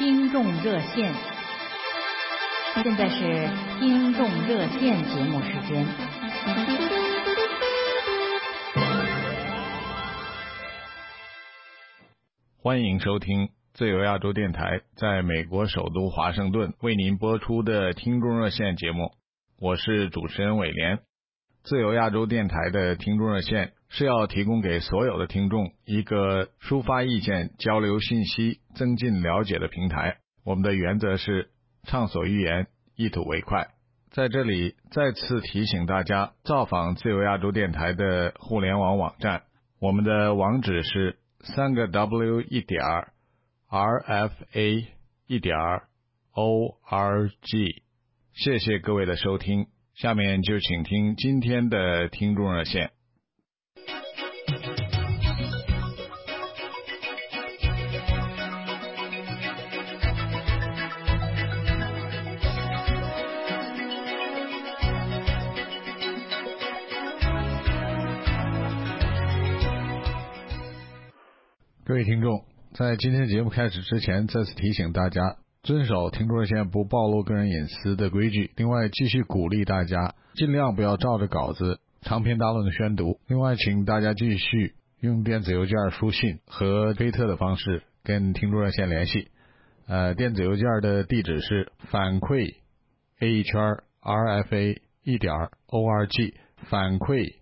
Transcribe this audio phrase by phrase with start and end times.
[0.00, 1.14] 听众热线。
[2.82, 3.20] 现在是
[3.78, 5.86] 听众热线节目时间。
[12.62, 19.12] 欢迎收听自由亚洲电台在美国首都华盛顿为您播出的听众热线节目，
[19.58, 21.00] 我是主持人伟廉。
[21.62, 30.18] 自由亚洲电台的听众热线是要提供给所有的听众一个抒发意见、交流信息、增进了解的平台。
[30.44, 31.50] 我们的原则是
[31.84, 33.68] 畅所欲言，一吐为快。
[34.10, 39.42] 在这里再次提醒大家，造访自由亚洲电台的互联网网站，
[39.78, 41.16] 我们的网址是。
[41.42, 42.82] 三个 W 一点
[43.70, 44.84] RFA
[45.26, 45.56] 一点
[46.34, 47.82] ORG，
[48.34, 49.68] 谢谢各位的收听，
[50.00, 52.90] 下面就请听今天的听众热线。
[71.84, 78.50] 各位听众，在今天节目开始之前，再次提醒大家遵守听众热线不暴露个人隐私的规矩。
[78.56, 83.20] 另外，继续鼓励大家尽量不要照着稿子长篇大论的宣读。
[83.26, 89.28] 另外，请大家继续用电子邮件、书信和推特的方式跟听众热线联系。
[89.86, 92.54] 呃，电子邮件的地址是反馈
[93.18, 93.60] a 一圈
[94.00, 95.34] rfa 一点
[95.66, 96.34] org，
[96.70, 97.34] 反馈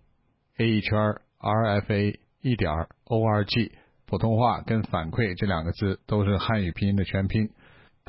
[0.57, 0.91] a 一圈
[1.39, 2.69] rfa 一点
[3.05, 3.71] org。
[4.07, 7.51] 普通话跟反馈这两个字都是汉语拼音的全拼，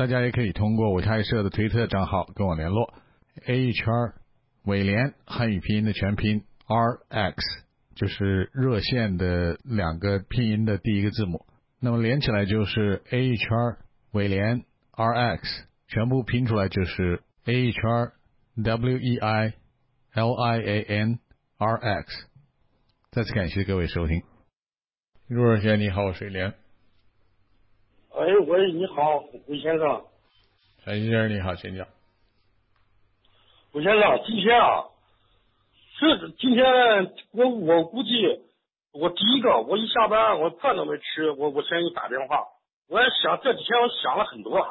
[0.01, 2.95] 大家也可以通过我开设的推特账号跟我联络。
[3.45, 3.85] A 一圈
[4.65, 7.37] 伟联汉语拼音的全拼 R X
[7.97, 11.45] 就是热线的两个拼音的第一个字母，
[11.81, 13.47] 那么连起来就是 A 一圈
[14.13, 17.83] 伟联 R X，全部拼出来就是 A 一圈
[18.65, 19.53] W E I
[20.15, 21.19] L I A N
[21.59, 22.27] R X。
[23.11, 24.23] 再次感谢各位收听。
[25.29, 26.55] 陆若先，你好，我是水莲。
[28.13, 30.05] 哎，喂，你好，魏先生。
[30.85, 31.87] 陈先生，你好，请讲。
[33.73, 34.85] 魏先生，今天啊，
[36.01, 36.67] 这今天
[37.31, 38.11] 我我估计
[38.93, 42.49] 我第一个，我一下班我饭都没吃，我我先给你打电话。
[42.89, 44.67] 我也想这几天我想了很多，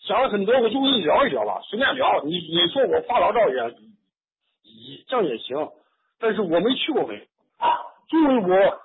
[0.00, 2.24] 想了很多，我就跟你聊一聊吧，随便聊。
[2.24, 3.54] 你你说我发牢骚也
[4.64, 5.70] 也这样也行，
[6.18, 7.28] 但是我没去过美，
[8.10, 8.81] 因为我。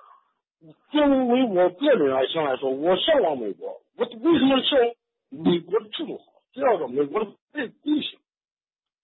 [0.90, 3.80] 作为我个人来讲来说，我向往美国。
[3.96, 4.94] 我为什么向往
[5.30, 6.24] 美国的制度好？
[6.52, 8.18] 第二个，美国的公平，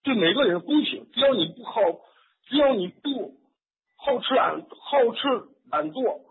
[0.02, 1.06] 对每个人公平。
[1.12, 1.80] 只要你不好，
[2.48, 3.36] 只要你不
[3.96, 5.28] 好吃懒好吃
[5.70, 6.22] 懒惰，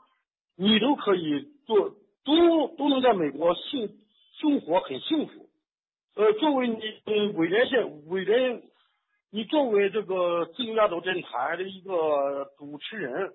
[0.57, 1.91] 你都可以做，
[2.25, 3.97] 都都能在美国幸
[4.41, 5.47] 生活很幸福。
[6.16, 6.75] 呃，作为你
[7.06, 8.62] 呃伟联县伟联，
[9.31, 13.33] 你作为这个自由亚洲电台的一个主持人。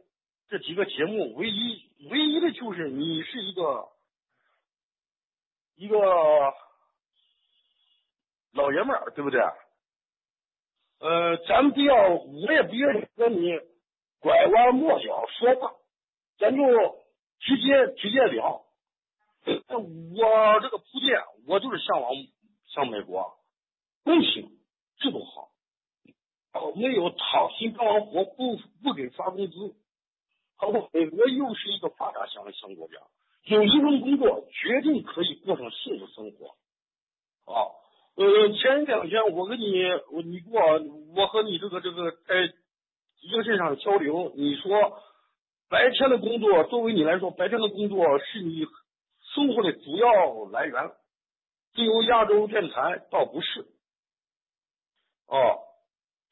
[0.49, 3.89] 这几个节目唯一唯一的就是你是一个
[5.77, 5.99] 一个
[8.53, 9.41] 老爷们儿，对不对？
[11.01, 13.61] 呃，咱不要，我也不愿意和你
[14.21, 15.75] 拐弯抹角说话，
[16.39, 16.63] 咱就
[17.41, 18.65] 直接直接聊。
[19.45, 22.11] 我这个铺垫，我就是向往
[22.75, 23.39] 向美国，
[24.03, 24.59] 公平
[24.99, 25.53] 制度好，
[26.75, 29.77] 没有讨薪干完活不不给发工资。
[30.61, 32.95] 好，美国又是一个发达强强国家，
[33.45, 36.57] 有一份工作，绝对可以过上幸福生活。
[37.47, 37.71] 啊，
[38.17, 39.67] 呃，前两天我跟你，
[40.25, 40.61] 你给我，
[41.15, 45.01] 我和你这个这个在热线上交流，你说
[45.69, 48.67] 白天的工作，作为你来说，白天的工作是你
[49.35, 50.91] 生活的主要来源。
[51.75, 53.61] 自由亚洲电台倒不是。
[55.29, 55.61] 哦，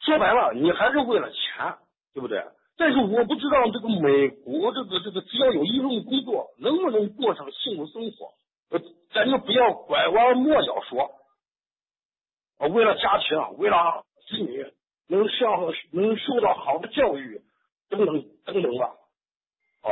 [0.00, 1.78] 说白了，你还是为了钱，
[2.12, 2.44] 对不对？
[2.78, 8.34] 但是我不知道这个美国这个这个只要有一份工作，能不能过上幸福生活？
[8.68, 8.78] 呃，
[9.14, 11.10] 咱就不要拐弯抹角说。
[12.58, 14.66] 啊，为了家庭，为了子女
[15.08, 17.40] 能上能受到好的教育，
[17.88, 18.86] 等等等等吧。
[19.82, 19.88] 啊，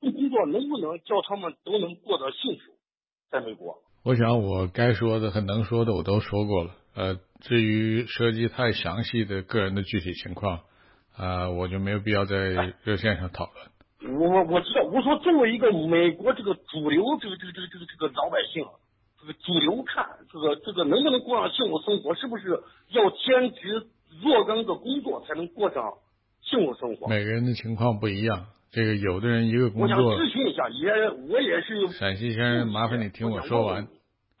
[0.00, 2.72] 这工作能不能叫他们都能过得幸福？
[3.30, 6.74] 在美国，我想我该说的和能说的我都说过了。
[6.94, 10.60] 呃，至于涉及太详细的个人的具体情况。
[11.16, 12.36] 啊，我就没有必要在
[12.84, 14.18] 热线上讨论。
[14.18, 18.64] 我我知道，我说作为一个美国这个主流这个这个这个这个这个老百姓，
[19.20, 23.86] 这个主流看这个这个能不能过上幸福生活，是不是要兼职
[24.22, 25.94] 若干个工作才能过上
[26.42, 27.06] 幸福生活？
[27.08, 29.96] 每个人的情况不一样，这个有的人一个工作。
[29.96, 31.88] 我想咨询一下，也我也是。
[31.96, 33.86] 陕西先生，麻烦你听我说完。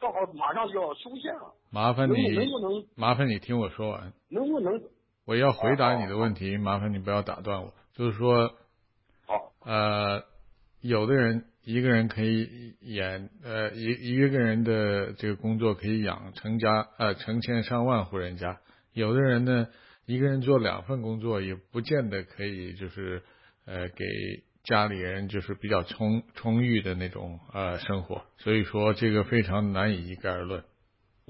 [0.00, 4.82] 正好马上就要修宪了，麻烦你能不能麻烦你听我说完，能不能
[5.24, 7.72] 我要回答你的问题，麻烦你不要打断我。
[7.94, 8.54] 就是说，
[9.26, 10.24] 好呃，
[10.80, 18.58] 有的人一个人可以演呃一一个人的这个工作可以养成家呃成千上万户人家，
[18.92, 19.68] 有的人呢
[20.06, 23.22] 一个人做两份工作也不见得可以就是
[23.64, 24.04] 呃给
[24.64, 30.64] 家里人就是比较充充裕的那种呃生活，所以说这个非常难以一概而论。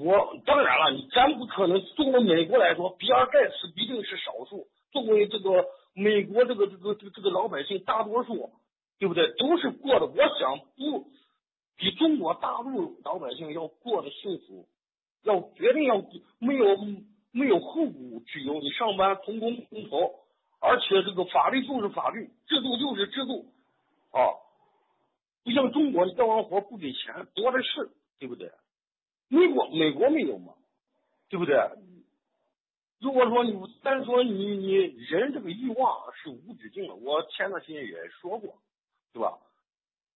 [0.04, 1.80] 我当然了，你咱不可能。
[1.94, 4.66] 作为美国来说，比尔盖茨必定是少数。
[4.90, 5.64] 作为这个
[5.94, 8.50] 美国这个这个这个这个老百姓，大多数
[8.98, 9.32] 对不对？
[9.38, 11.06] 都是过的，我想不
[11.76, 14.66] 比中国大陆老百姓要过得幸福，
[15.22, 16.02] 要决定要
[16.38, 16.76] 没有
[17.30, 18.60] 没有后顾之忧。
[18.60, 20.14] 你上班同工同酬，
[20.60, 23.46] 而且这个法律就是法律，制度就是制度
[24.10, 24.34] 啊，
[25.44, 28.50] 不像中国，你干完活不给钱多的是，对不对？
[29.32, 30.52] 美国美国没有嘛，
[31.30, 31.56] 对不对？
[33.00, 38.58] 如果说你单说你你人这个欲望是无止境的，我前段时间也说过，
[39.14, 39.38] 对吧？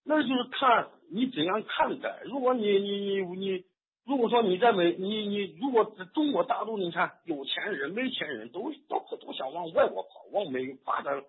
[0.05, 2.21] 那就是看你怎样看待。
[2.27, 3.65] 如果你你你你，
[4.05, 11.25] 如果说你在美你你如果中国大陆，你看有钱人没钱人都都都想往外国跑，往美发展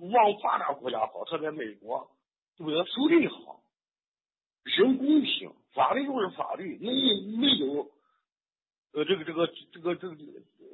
[0.00, 2.10] 往发达国家跑，特别美国，
[2.56, 2.82] 对不对？
[2.82, 3.62] 福利好，
[4.64, 5.52] 人公平。
[5.74, 6.92] 法律就是法律，没
[7.36, 7.90] 没有，
[8.92, 10.16] 呃，这个这个这个这个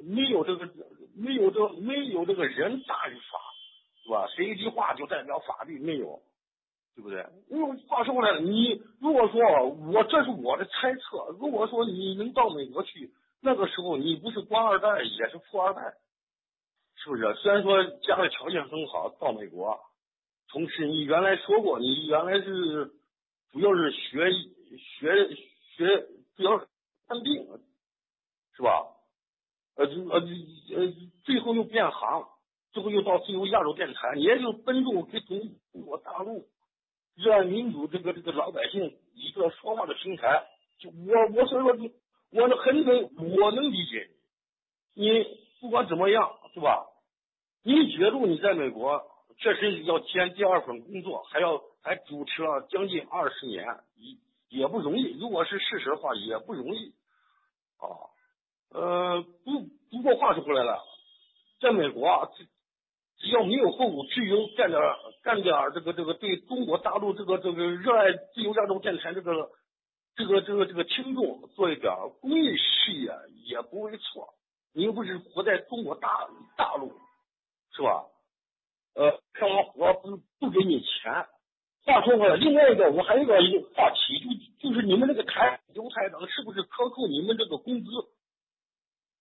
[0.03, 0.67] 没有这个
[1.15, 3.39] 没有这没有这个人大于法，
[4.03, 4.27] 是吧？
[4.35, 6.21] 谁一句话就代表法律没有，
[6.95, 7.25] 对不对？
[7.49, 9.41] 因为话说回来了，你如果说
[9.91, 13.11] 我这是我的猜测，如果说你能到美国去，
[13.41, 15.81] 那个时候你不是官二代也是富二代，
[16.95, 17.33] 是不是？
[17.35, 19.77] 虽然说家里条件很好，到美国
[20.49, 22.91] 从事你原来说过，你原来是
[23.55, 24.29] 主要是学。
[24.99, 25.29] 学
[25.77, 26.05] 学
[26.35, 26.67] 主要是
[27.07, 27.47] 看病
[28.57, 28.87] 是吧？
[29.75, 30.93] 呃呃呃，
[31.23, 32.27] 最后又变行，
[32.73, 35.39] 最后又到自由亚洲电台，也就奔着给中
[35.85, 36.49] 国大陆
[37.15, 40.45] 热爱民主这个这个老百姓一个说话的平台。
[40.79, 41.91] 就我我所以说，
[42.31, 43.03] 我能很能
[43.37, 44.09] 我能理解
[44.93, 46.85] 你，你不管怎么样是吧？
[47.63, 49.01] 你觉得你在美国
[49.37, 53.63] 确实要兼第二份工作，还要还主持了将近二十年
[53.95, 54.17] 也。
[54.47, 56.93] 也不容易，如果是事实的话，也不容易
[57.77, 58.07] 啊。
[58.69, 60.81] 呃，不不过话说回来了，
[61.59, 62.29] 在美国啊，
[63.17, 64.79] 只要没有后顾之忧，干点
[65.23, 69.49] 干点这个这个对中国大陆这个这个热爱自由亚洲电台这个
[70.15, 71.91] 这个这个这个听众做一点
[72.21, 73.11] 公益事业
[73.45, 74.35] 也不为错。
[74.73, 76.93] 你又不是活在中国大大陆，
[77.71, 78.05] 是吧？
[78.93, 81.27] 呃，干完活不不给你钱。
[81.85, 83.35] 话说回来，另外一个我还有一个
[83.75, 84.19] 话题，
[84.59, 87.89] 就就是你们那个台刘台长是不是克扣你们这个工资？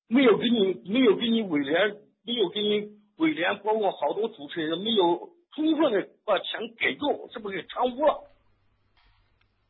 [0.09, 8.31] 没有给你没有给你委联，没有给你委联，包括好多主持人没有充分的把钱给够，是不是贪污了？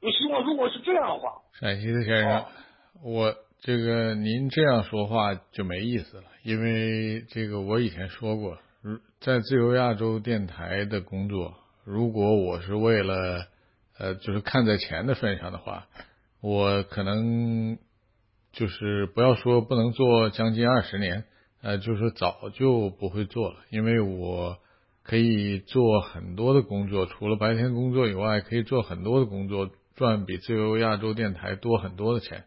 [0.01, 2.45] 我希望如果是这样的话，陕西的先生，
[3.03, 8.59] 我这个您这样说话就没意思了，因为这个我以前说过，
[9.19, 11.55] 在自由亚洲电台的工作。
[11.85, 13.47] 如果我是为了，
[13.99, 15.87] 呃，就是看在钱的份上的话，
[16.41, 17.79] 我可能
[18.53, 21.25] 就是不要说不能做将近二十年，
[21.61, 24.59] 呃，就是早就不会做了，因为我
[25.03, 32.45] 可以做很多的工作，除了白天工作以外，可以做很多的工作，赚比自由亚洲电台多很多的钱，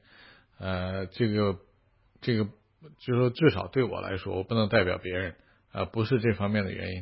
[0.57, 1.59] 呃，这个
[2.21, 5.35] 这个就是说至少对我来说，我不能代表别人，
[5.71, 7.01] 啊，不是这方面的原因。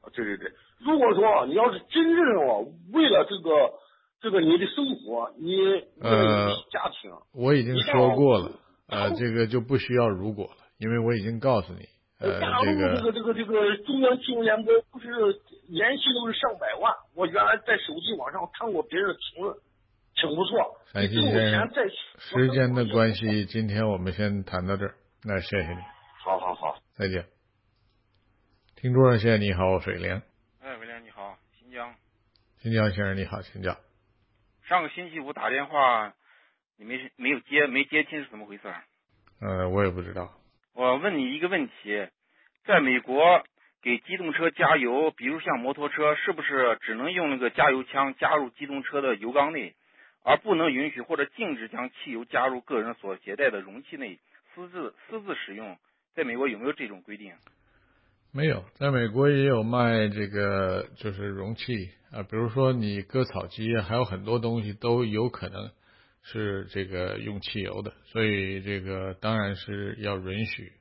[0.00, 0.50] 啊对对对。
[0.84, 3.72] 如果说你要是真正哦，为了这个
[4.20, 5.56] 这个你的生活，你
[6.00, 8.52] 呃家庭，我已经说过了，
[8.88, 11.88] 呃，这个就不需要如果了，因为我已经告诉你，
[12.20, 15.08] 呃，这个这个这个这个中央新闻联播不是
[15.68, 19.56] 年薪都是上百万，我原来在手机网上看过别人的评论，
[20.14, 20.76] 挺不错。
[20.92, 21.68] 陕西先生，
[22.18, 25.80] 时间的关系，今天我们先谈到这儿，那谢谢你。
[26.22, 27.24] 好好好，再见。
[28.76, 30.22] 听众热线，你好，水莲。
[32.64, 33.76] 新疆先生你好，请讲。
[34.66, 36.14] 上个星期五打电话，
[36.78, 38.62] 你没没有接，没接听是怎么回事？
[39.42, 40.32] 呃，我也不知道。
[40.72, 42.08] 我问你一个问题，
[42.64, 43.44] 在美国
[43.82, 49.74] 给机动车加油，比如像摩托车，是不是只能用那个加油枪加入机动车的油缸内，
[50.22, 54.18] 而不能允许或者禁止将汽油加入个人所携带的容器内
[54.54, 55.76] 私自私自使用？
[56.14, 57.34] 在美国有没有这种规定？
[58.36, 65.70] 没有，在美国也有卖这个，就是容器啊，比如说你割草机，还有很多东西都有可能
[66.20, 70.72] 是这个用汽油的，所以这个当然是要允许。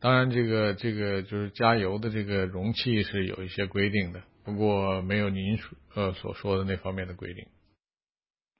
[0.00, 5.58] 当然，这个这个就是加油的这个容器是有一些规定的，不过没有您
[5.92, 7.48] 呃所说的那方面的规定。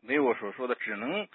[0.02, 1.28] 没有我所说的，只能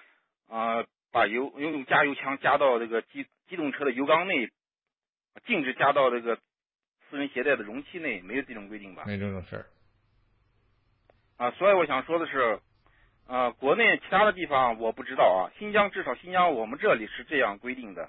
[0.46, 4.50] 啊把油用加油枪加到这个机机动车的油缸内，
[5.46, 6.38] 禁止加到这个
[7.12, 9.04] 私人携带的容器内，没有这种规定吧？
[9.06, 9.66] 没这种事儿。
[11.36, 12.58] 啊，所以我想说的是，
[13.26, 18.08] 呃，国内其他的地方我不知道啊，新疆至少新疆我们这里是这样规定的。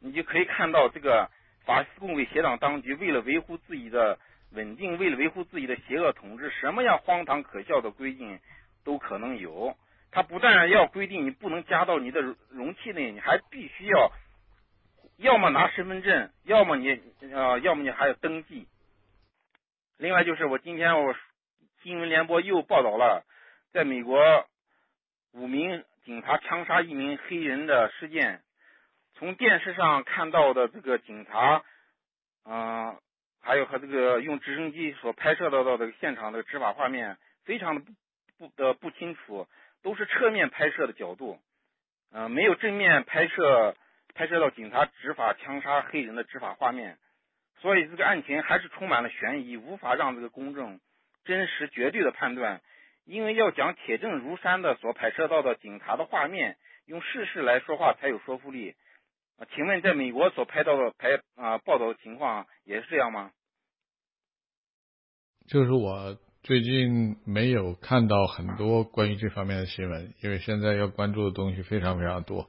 [0.00, 1.30] 你就可以看到，这个
[1.64, 4.18] 法西斯共卫协党当局为了维护自己的
[4.50, 8.40] 稳定，为了维护自己的邪恶统治，什么样荒唐可笑的规定
[8.82, 9.76] 都可能有。
[10.10, 12.20] 他不但要规定你不能加到你的
[12.50, 14.10] 容器内，你还必须要，
[15.22, 17.00] 要么拿身份证，要么你
[17.32, 18.66] 呃，要么你还要登记。
[19.96, 21.14] 另外就是我今天我
[21.82, 23.24] 新闻联播又报道了，
[23.72, 24.18] 在美国
[25.30, 28.42] 五名警察枪杀一名黑人的事件。
[29.14, 31.62] 从电视上看到的这个警察，
[32.44, 32.98] 嗯，
[33.40, 39.46] 还有和这个用直升机所拍摄到的这个现场的执法画面，非常的不不的不清楚，
[39.84, 41.38] 都是侧面拍摄的角度，
[42.10, 43.76] 嗯，没有正面拍摄
[44.14, 46.98] 拍摄到警察执法枪杀黑人的执法画面，
[47.60, 50.80] 所以这个案情还是充满了悬疑，无法让这个公正、
[51.24, 52.60] 真实、绝对的判断，
[53.04, 58.74] 因为要讲铁证如山的所拍摄到的警察的画面，用事实来说话才有说服力。
[59.54, 63.32] 请问，在美国所拍到的拍啊报道的情况也是这样吗？
[65.48, 72.48] 就是我最近没有看到很多关于这方面的新闻，因为现在要关注的东西非常非常多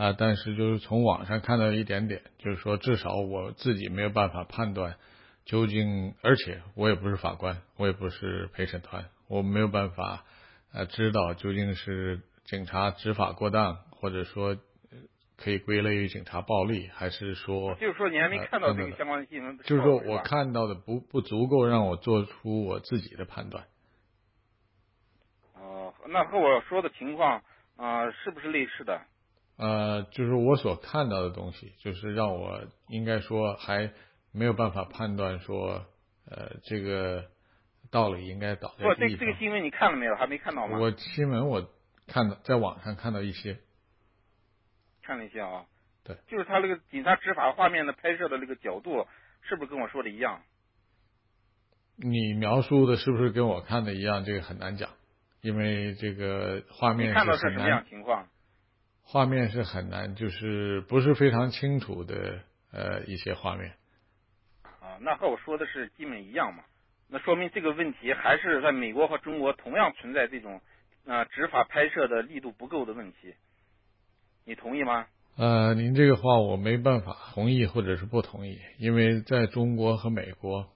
[0.00, 0.14] 啊。
[0.18, 4.96] 但是就是从网上看到一点点，就是说至少我自己没有办法判断
[5.44, 10.24] 究竟，而且我也不是法官，我也不是陪审团，我没有办法
[10.72, 14.56] 呃知道究竟是警察执法过当，或者说。
[15.42, 17.74] 可以归类于警察暴力，还是说？
[17.76, 19.56] 就是说你还没看到这个相关的新闻。
[19.60, 23.64] 就是说我看到的不不足够让我做出我自己的判断。
[25.54, 27.42] 哦，那和我说的情况
[27.76, 29.00] 啊，是不是类似的？
[29.60, 33.92] 呃，就是我所看到的东西，就是让我应该说还
[34.32, 35.84] 没有办法判断说，
[36.24, 37.26] 呃，这个
[37.90, 38.84] 道理应该倒在。
[38.84, 40.16] 不，这这个新闻你看了没有？
[40.16, 40.78] 还没看到吗？
[40.78, 41.68] 我新闻我
[42.06, 43.58] 看到在网上看到一些。
[45.02, 45.66] 看了一些啊，
[46.04, 49.06] 对，就是他那个警察执法画面的拍摄的那个角度，
[49.42, 50.40] 是不是跟我说的一样？
[51.96, 54.24] 你描述的是不是跟我看的一样？
[54.24, 54.88] 这个很难讲，
[55.42, 57.84] 因为这个画面是很难。
[57.90, 58.26] 情况？
[59.12, 63.72] 画面是很难，就是不是非常清楚的呃一些画面。
[64.62, 66.62] 啊，那和我说的是基本一样嘛？
[67.08, 70.60] 那说明这个问题还是在美国和中国同样存在这种
[71.04, 73.34] 啊执法拍摄的力度不够的问题。
[74.44, 75.06] 你同意吗？
[75.36, 80.68] 呃，您这个话我没办法同意或者是不同意，因为在中国和美国，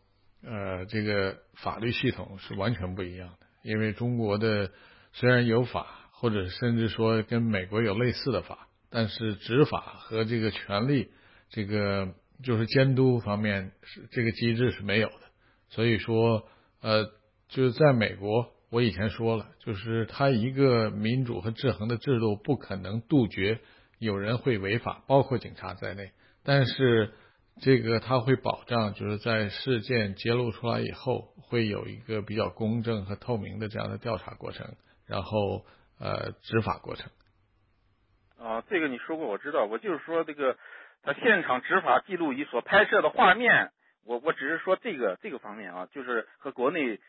[0.42, 3.46] 呃，这个法律系统是完全不一样的。
[3.62, 4.72] 因为中国的
[5.12, 11.10] 虽然有法，或者甚至说跟美国有类似的法，但是执法和这个权利，
[11.50, 15.20] 这个就是监督方面是这个机制是没有的。
[15.68, 16.48] 所以说，
[16.80, 17.04] 呃，
[17.48, 18.50] 就是在美国。
[18.70, 23.60] 我以前说了，就是他一个民主和制衡的制度不可能杜绝
[24.00, 26.10] 有人会违法，包括警察在内。
[26.42, 27.12] 但是
[27.60, 34.74] 这个他会保障，就是在事件揭露出来以后，会有一个比较公正和透明的这样的调查过程，
[35.06, 35.64] 然后
[35.98, 37.10] 呃执法过程。
[38.38, 39.64] 啊，这个你说过，我知道。
[39.64, 40.56] 我就是说这个
[41.02, 43.70] 他现场执法记录仪所拍摄的画面，
[44.04, 47.00] 我我只是说这个这个方面啊，就是和国内。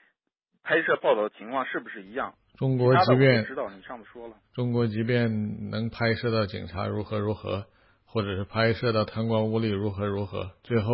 [0.68, 2.34] 拍摄报道的情况是不是一样？
[2.58, 7.68] 中国即便知道你上次说了，中国即便能拍摄到警察如何如何，
[8.08, 10.92] 或者是拍摄到贪官污吏如何如何，最后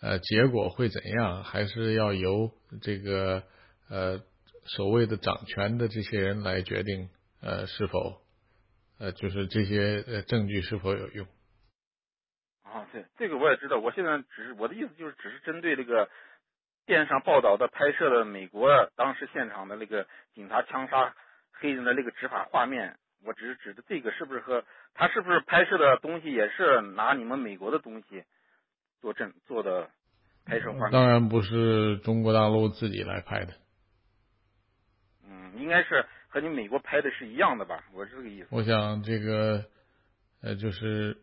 [0.00, 3.42] 呃结果会怎样，还是要由这个
[3.90, 4.20] 呃
[4.64, 7.08] 所谓的掌权的这些人来决定
[7.40, 8.22] 呃是否
[8.98, 11.26] 呃就是这些呃证据是否有用。
[12.62, 13.78] 啊，对，这个我也知道。
[13.78, 16.08] 我现在只是我的意思就是只是针对这个。
[16.84, 20.04] 电视上报道的拍摄的美国当时现场的那个
[20.34, 21.14] 警察枪杀
[21.52, 28.24] 黑人的那个执法画面，我只是指的这个是不是和他是不是拍摄的东西也是拿你们美国的东西
[29.00, 29.90] 做证做的
[30.44, 30.90] 拍摄画面？
[30.90, 33.54] 当然不是中国大陆自己来拍的。
[35.32, 37.82] 嗯，应该是和你美国拍的是一样的吧？
[37.94, 38.48] 我是这个意思。
[38.50, 39.64] 我想这个
[40.42, 41.16] 呃就是。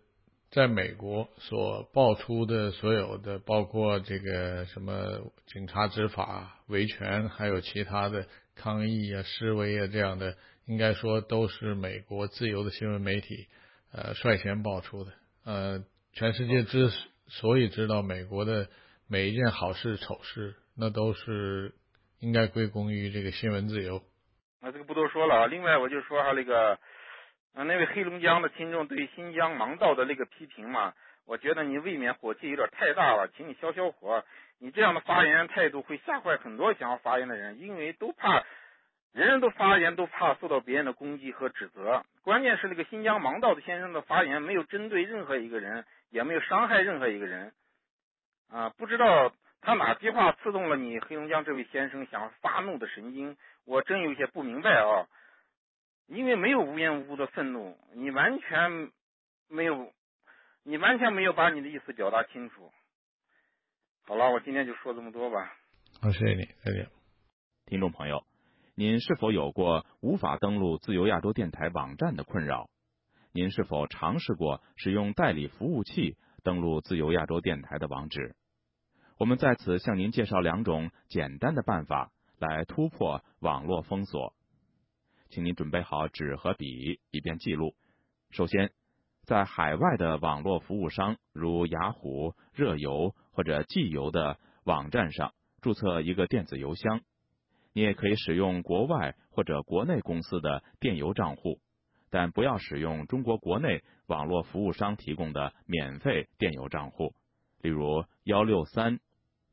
[0.51, 8.25] 在美国所爆出的所有的，包括这个什么警察执法、维权，还有其他的
[8.55, 10.35] 抗议啊、示威啊这样的，
[10.65, 13.45] 应该说都是美国自由的新闻媒体
[13.91, 15.13] 呃率先爆出的。
[15.45, 16.89] 呃，全世界之
[17.27, 18.69] 所以知道美国的
[19.07, 21.75] 每一件好事丑事，那都是
[22.19, 24.01] 应该归功于这个新闻自由。
[24.61, 25.45] 那这个不多说了啊。
[25.47, 26.73] 另外，我就说哈那个，
[27.53, 30.93] 啊，那位黑龙江的听众对新疆盲道的那个批评嘛，
[31.25, 34.23] 我觉得你未免火气有点太大了，请你消消火。
[34.59, 38.43] 你这样的发言态度会吓坏很多想要发言的人，因为都怕，
[39.13, 42.03] 人人都发言都怕受到别人的攻击和指责。
[42.23, 47.53] 关键是那个新疆盲道的先生的发言没有针对任何一个人，也没有伤害任何一个人，
[48.49, 55.07] 啊，不知道他哪句话刺痛了你黑龙江这位先生想发怒的神经，我真有些不明白啊。
[56.07, 58.91] 因为没有无缘无故的愤怒，你完全
[59.47, 59.93] 没有，
[60.63, 62.71] 你完全没有把你的意思表达清楚。
[64.07, 65.53] 好了，我今天就说这么多吧。
[66.01, 66.87] 好，谢谢你，再见。
[67.67, 68.25] 听众朋友，
[68.73, 72.69] 您是否有过无法登录自由亚洲电台网站的困扰？
[73.31, 78.35] 您是否尝试过使用代理服务器登录自由亚洲电台的网址？
[79.19, 82.09] 我们在此向您介绍两种简单的办法
[82.39, 84.33] 来突破网络封锁。
[85.27, 87.75] 请您准备好纸和笔，以便记录。
[88.31, 88.71] 首先，
[89.23, 97.01] 在海外的网络服务商，如雅虎、热游或者寄邮的网站上注册一个电子邮箱。
[97.73, 101.59] 你也可以使用国外或者国内公司的电邮账户，
[102.09, 107.13] 但不要使用中国国内网络服务商提供的免费电邮账户，
[107.61, 109.01] 例如幺六三。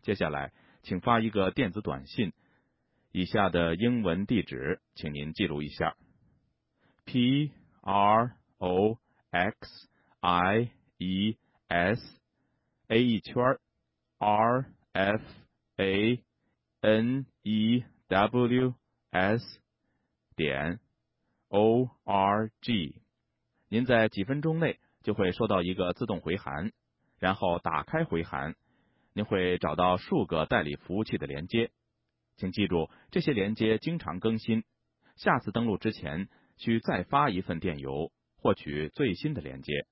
[0.06, 0.52] 接下来，
[0.84, 2.32] 请发一个电子短信。
[3.10, 5.96] 以下的英文地址，请您记录一下
[7.04, 9.00] ：p r o
[9.32, 9.88] x
[10.20, 11.36] i e
[11.66, 12.20] s
[12.86, 13.58] a 一圈
[14.18, 15.22] r f
[15.74, 16.22] a
[16.82, 18.74] n e w
[19.10, 19.60] s
[20.36, 20.78] 点
[21.48, 23.02] o r g。
[23.68, 26.70] 您在几分钟内就会收到一个自动回函，
[27.18, 28.54] 然后打开回函，
[29.16, 31.70] 您会找到数个代理服务器的连接。
[32.36, 34.62] 请记住，这些连接经常更新。
[35.16, 39.86] 下次登录之前，需再发一份电邮，获取最新的连接。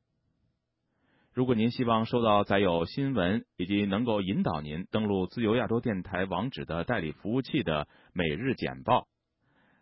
[1.32, 9.08] 如果您希望收到载有新闻以及能够引导您登录自由亚洲电台网址的代理服务器的每日简报，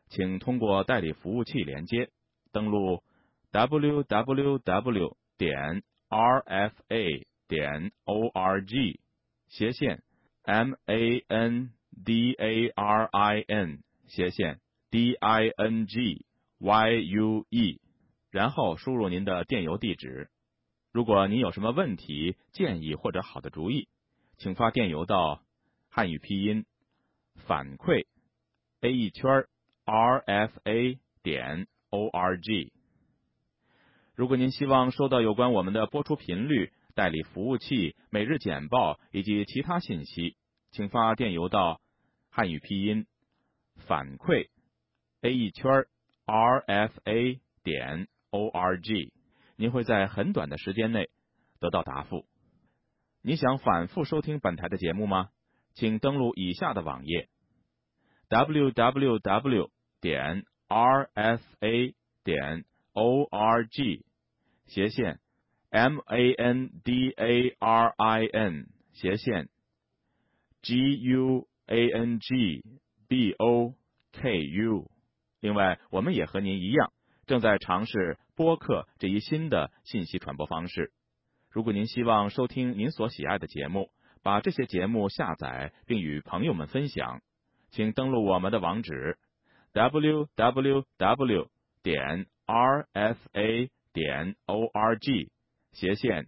[0.08, 2.10] 请通过代理服务器连接
[2.52, 3.02] 登录
[3.50, 9.00] www 点 rfa 点 org
[9.52, 10.02] 斜线
[10.44, 11.72] man。
[12.04, 14.60] d a r i n 斜线
[14.90, 16.24] d i n g
[16.58, 17.80] y u e，
[18.30, 20.30] 然后输入您的电邮地址。
[20.90, 23.88] 如果您有什么问题、建议或者好的主意，
[24.38, 25.42] 请发电邮到
[25.88, 26.64] 汉语拼音
[27.46, 28.06] 反馈
[28.80, 29.46] a 一圈
[29.84, 32.72] r f a 点 o r g。
[34.14, 40.36] 如果您希望收到有关我们的播出频率、代理服务器、每日简报以及其他信息，
[40.70, 41.80] 请发电邮到。
[42.34, 43.06] 汉语拼音
[43.86, 44.48] 反馈
[45.20, 45.84] a 一圈
[46.24, 49.12] r f a 点 o r g，
[49.56, 51.10] 您会在很短的时间内
[51.60, 52.24] 得到答复。
[53.20, 55.28] 你想反复收听本台的节目吗？
[55.74, 57.28] 请登录以下的网页
[58.28, 64.06] ：w w w 点 r f a 点 o r g
[64.68, 65.20] 斜线
[65.72, 69.48] m a n d a r i n 斜线
[70.62, 71.48] g u。
[71.68, 72.64] a n g
[73.08, 73.74] b o
[74.12, 74.90] k u。
[75.40, 76.92] 另外，我们也和您一样，
[77.24, 80.92] 正在尝试播客这一新的信息传播方式。
[81.50, 83.90] 如果您希望收听您所喜爱的节目，
[84.22, 87.22] 把这些节目下载并与朋友们分享，
[87.70, 89.16] 请登录我们的网址
[89.72, 91.48] w w w
[91.82, 95.30] 点 r f a 点 o r g
[95.72, 96.26] 斜线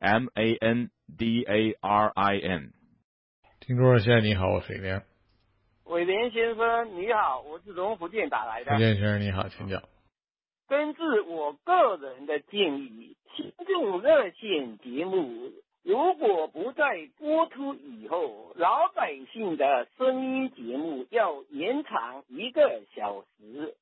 [0.00, 2.72] m a n d a r i n。
[3.60, 5.02] 听众热线，你好，我是伟廉。
[5.84, 8.72] 伟廉先生，你好，我是从福建打来的。
[8.72, 9.80] 福建先生，你好，请讲。
[10.66, 15.52] 根据我个人的建议，听众热线节目
[15.84, 23.76] 如果不在播出以后，老百姓的声音节目要延长一个小时，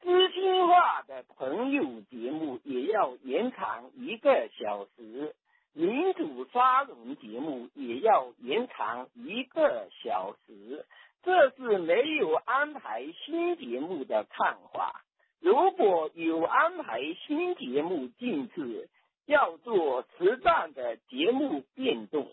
[0.00, 5.34] 知心话的朋友节目也要延长一个小时。
[5.74, 10.86] 民主沙龙节目也要延长一个小时，
[11.22, 15.04] 这是没有安排新节目的看法。
[15.40, 18.88] 如果有安排新节目进去，
[19.26, 22.28] 要做适当的节目变动。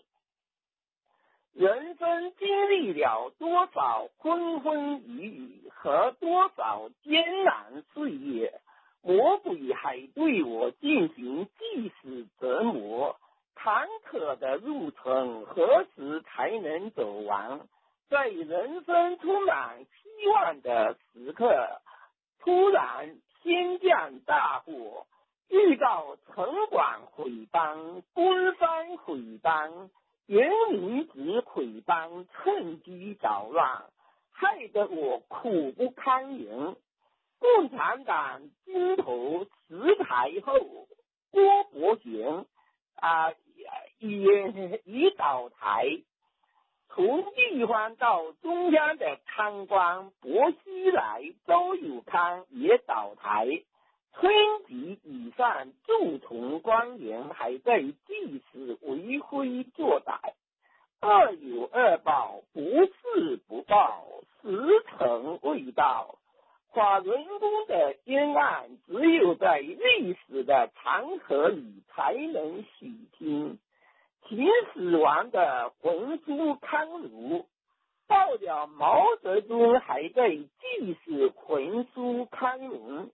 [1.58, 8.60] 人生经历了多少风风雨雨和多少艰难岁月，
[9.00, 13.16] 魔鬼还对我进行即时折磨。
[13.54, 17.60] 坎坷的路程何时才能走完？
[18.10, 21.80] 在人生充满希望的时刻，
[22.40, 25.06] 突然天降大祸，
[25.48, 29.88] 遇到城管毁谤、官方毁谤。
[30.26, 33.84] 原民子毁谤，趁机捣乱，
[34.32, 36.76] 害得我苦不堪言。
[37.38, 40.58] 共产党金头石台后，
[41.30, 42.46] 郭伯贤
[42.96, 43.30] 啊
[43.98, 46.02] 也已倒台。
[46.88, 53.46] 从地方到中央的贪官薄熙来、周有康也倒台。
[54.18, 54.32] 村
[54.66, 60.32] 级以上重从官员还在继续为非作歹，
[61.02, 64.06] 恶有恶报，不是不报，
[64.40, 64.48] 时
[64.88, 66.16] 辰未到。
[66.72, 73.58] 法轮功的冤案，只有在历史的长河里才能洗清。
[74.26, 77.46] 秦始皇的焚书坑儒，
[78.08, 83.10] 到了毛泽东还在继续焚书坑儒。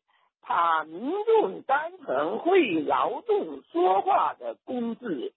[0.46, 5.32] 把民众当成会劳动说话的工具。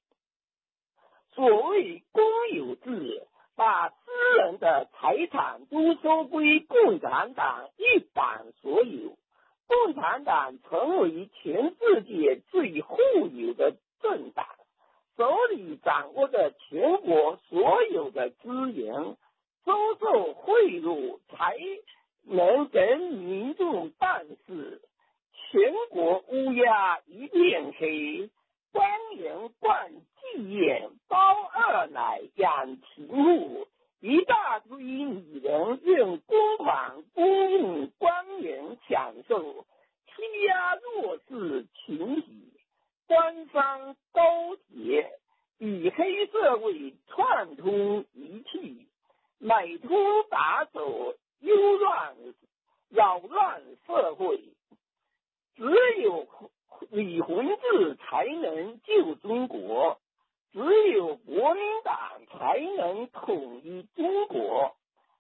[1.34, 3.96] 所谓公有制，把私
[4.38, 9.18] 人的财产都收归共产党一党所有，
[9.68, 12.96] 共产党成为全世界最富
[13.32, 14.46] 有的政党，
[15.16, 19.16] 手里掌握着全国所有的资源，
[19.66, 21.56] 收受贿赂才
[22.24, 24.82] 能给民众办事。
[25.56, 28.30] 全国乌鸦一片黑，
[28.74, 29.90] 官员灌
[30.36, 33.66] 妓院，包二奶养情妇，
[34.02, 39.66] 一大堆女人用公款供应官员享受，
[40.08, 42.52] 欺压弱势群体。
[43.08, 45.10] 官方高铁
[45.58, 48.88] 与黑社会串通一气，
[49.40, 49.90] 买通
[50.30, 52.14] 打手，幽乱
[52.90, 54.42] 扰乱社会。
[55.56, 55.64] 只
[56.02, 56.28] 有
[56.92, 60.00] 李洪志才能救中国，
[60.52, 60.60] 只
[60.92, 64.76] 有国民党才能统一中国。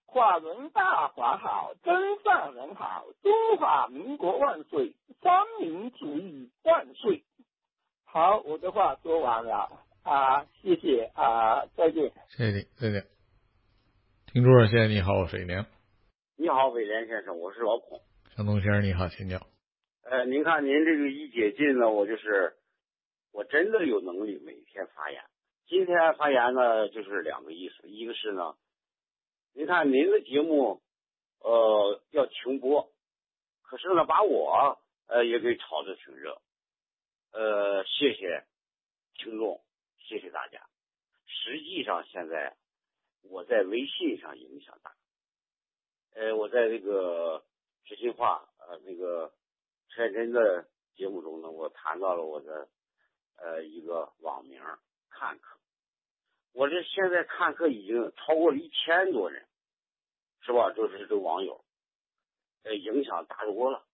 [0.07, 1.93] 华人大法好，真
[2.23, 7.23] 善人好，中华民国万岁，三民主义万岁。
[8.05, 9.69] 好，我的话说完了
[10.03, 12.13] 啊，谢谢啊，再见。
[12.29, 13.05] 谢谢你，再见。
[14.31, 15.65] 听众热线，你好，我是李良。
[16.37, 17.99] 你好，伟廉先生，我是老孔。
[18.37, 19.41] 向东先生，你好，请讲。
[20.07, 22.55] 呃，您看您这个一解禁呢，我就是
[23.31, 25.23] 我真的有能力每天发言。
[25.65, 28.55] 今天发言呢，就是两个意思，一个是呢，
[29.55, 30.83] 您看您的节目
[31.39, 32.93] 呃要停播，
[33.63, 36.39] 可是呢把我呃也给炒的挺热。
[37.31, 38.45] 呃，谢谢
[39.15, 39.59] 听众，
[39.97, 40.61] 谢谢大家。
[41.25, 42.55] 实际上现在
[43.23, 44.93] 我在微信上影响大，
[46.13, 47.43] 呃，我在这个
[47.85, 49.33] 知心话呃那个。
[49.95, 52.67] 在您的节目中呢，我谈到了我的
[53.37, 54.61] 呃一个网名
[55.09, 55.57] 看客，
[56.53, 59.47] 我这现在看客已经超过了一千多人，
[60.41, 60.73] 是吧？
[60.73, 61.63] 就是这网友，
[62.63, 63.85] 呃，影响大多了。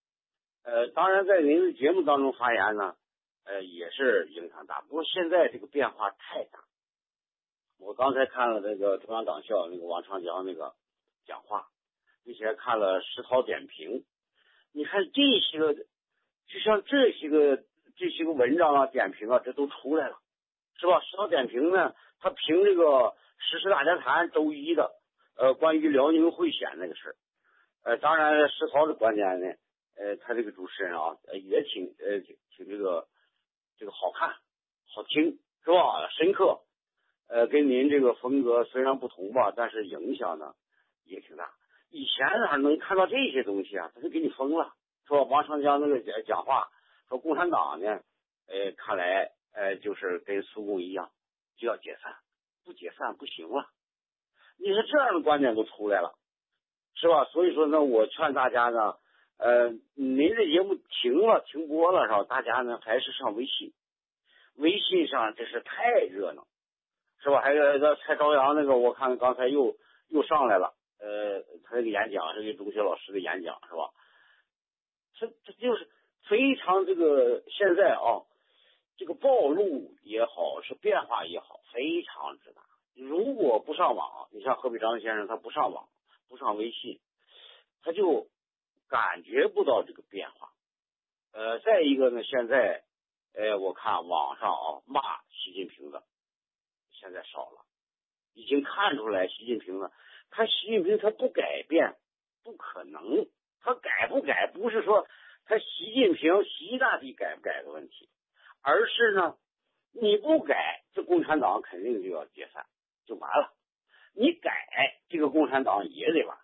[0.63, 2.97] 呃，当然在您的节目当中发言呢，
[3.43, 4.81] 呃，也是影响大。
[4.81, 6.63] 不过现在这个变化太大。
[7.77, 10.73] 我刚才看了那个中央党校那个王长江那个
[11.25, 11.67] 讲话，
[12.23, 14.03] 并且看了石涛点评。
[14.73, 15.85] 你看这些，
[16.51, 17.63] 就像这些个
[17.95, 20.17] 这些个文章啊、点评啊，这都出来了，
[20.77, 20.99] 是吧？
[20.99, 22.83] 石涛点评呢，他评这个
[23.39, 24.91] 《时事大家谈》周一的，
[25.37, 27.15] 呃，关于辽宁会选那个事儿，
[27.83, 29.47] 呃，当然石涛的观点呢，
[29.95, 32.35] 呃，他这个主持人啊，也挺呃挺
[32.67, 33.07] 这个
[33.77, 34.35] 这个好看、
[34.93, 36.09] 好听，是吧？
[36.17, 36.59] 深刻，
[37.29, 40.53] 呃，跟您这个风格虽然不同吧，但是影响呢
[41.05, 41.49] 也挺大。
[41.91, 43.91] 以前哪能看到这些东西啊？
[43.95, 44.73] 他就给你封了，
[45.11, 46.69] 说王长江那个讲讲话，
[47.09, 47.99] 说共产党呢，
[48.47, 51.11] 呃，看来呃就是跟苏共一样，
[51.57, 52.15] 就要解散，
[52.63, 53.65] 不解散不行了。
[54.57, 56.15] 你说这样的观点都出来了，
[56.95, 57.25] 是吧？
[57.25, 58.95] 所以说呢，我劝大家呢，
[59.37, 62.23] 呃，您这节目停了，停播了是吧？
[62.23, 63.73] 大家呢还是上微信，
[64.55, 66.47] 微信上真是太热闹，
[67.21, 67.41] 是吧？
[67.41, 69.75] 还有个蔡朝阳那个，我看刚才又
[70.07, 70.73] 又上来了。
[71.01, 73.91] 呃，他这个演讲是个中学老师的演讲，是吧？
[75.21, 75.87] 这这就是
[76.27, 78.25] 非常这个现在啊，
[78.97, 82.63] 这个暴露也好，是变化也好，非常之大。
[82.95, 85.87] 如果不上网，你像何北章先生，他不上网，
[86.27, 86.99] 不上微信，
[87.83, 88.29] 他就
[88.89, 90.51] 感觉不到这个变化。
[91.33, 92.83] 呃，再一个呢，现在，
[93.35, 96.03] 呃，我看网上啊骂习近平的
[96.99, 97.63] 现在少了，
[98.33, 99.91] 已经看出来习近平了，
[100.31, 101.95] 他习近平他不改变，
[102.43, 103.27] 不可能，
[103.61, 105.07] 他改不改不是说
[105.45, 108.09] 他习近平习大帝改不改的问题，
[108.61, 109.37] 而是呢，
[109.91, 112.65] 你不改，这共产党肯定就要解散，
[113.05, 113.53] 就完了。
[114.13, 114.51] 你改，
[115.09, 116.37] 这个共产党也得完，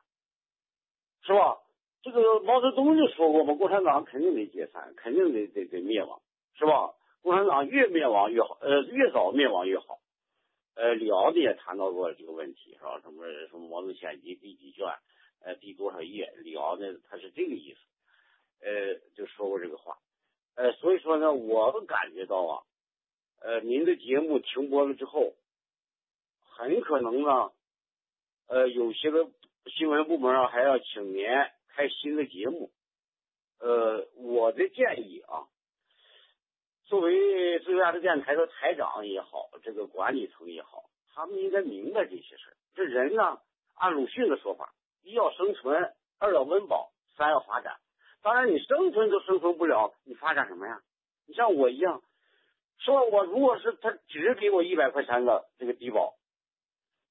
[1.23, 1.59] 是吧？
[2.03, 6.21] 这个毛泽东就说过嘛，共产党肯定得解散，肯定得得得灭亡，
[6.53, 6.93] 是吧？
[7.21, 9.99] 共产党越灭亡越好，呃，越早灭亡越好。
[10.75, 12.99] 呃，李敖也谈到过这个问题，是吧？
[13.01, 14.85] 什么什么《毛泽东选集》第几卷，
[15.41, 16.33] 呃，第多少页？
[16.37, 19.97] 李敖呢，他是这个意思，呃，就说过这个话。
[20.55, 22.63] 呃，所以说呢，我感觉到啊，
[23.41, 25.33] 呃，您的节目停播了之后，
[26.41, 27.51] 很可能呢，
[28.47, 29.29] 呃，有些个
[29.65, 31.25] 新闻部门啊，还要请您。
[31.77, 32.71] 开新的节目，
[33.59, 35.45] 呃，我的建议啊，
[36.85, 42.57] 作为自由亚洲电台的台长也好，这个管理层也好，他们应该明白这些事儿。
[42.73, 43.39] 这人呢，
[43.75, 44.73] 按鲁迅的说法，
[45.07, 47.77] 一要生存，二要温饱，三要发展。
[48.21, 50.81] 当然，你生存都生存不了，你发展什么呀？
[51.25, 52.03] 你像我一样，
[52.79, 56.15] 说我如果是他只给我一百块钱的这个低保，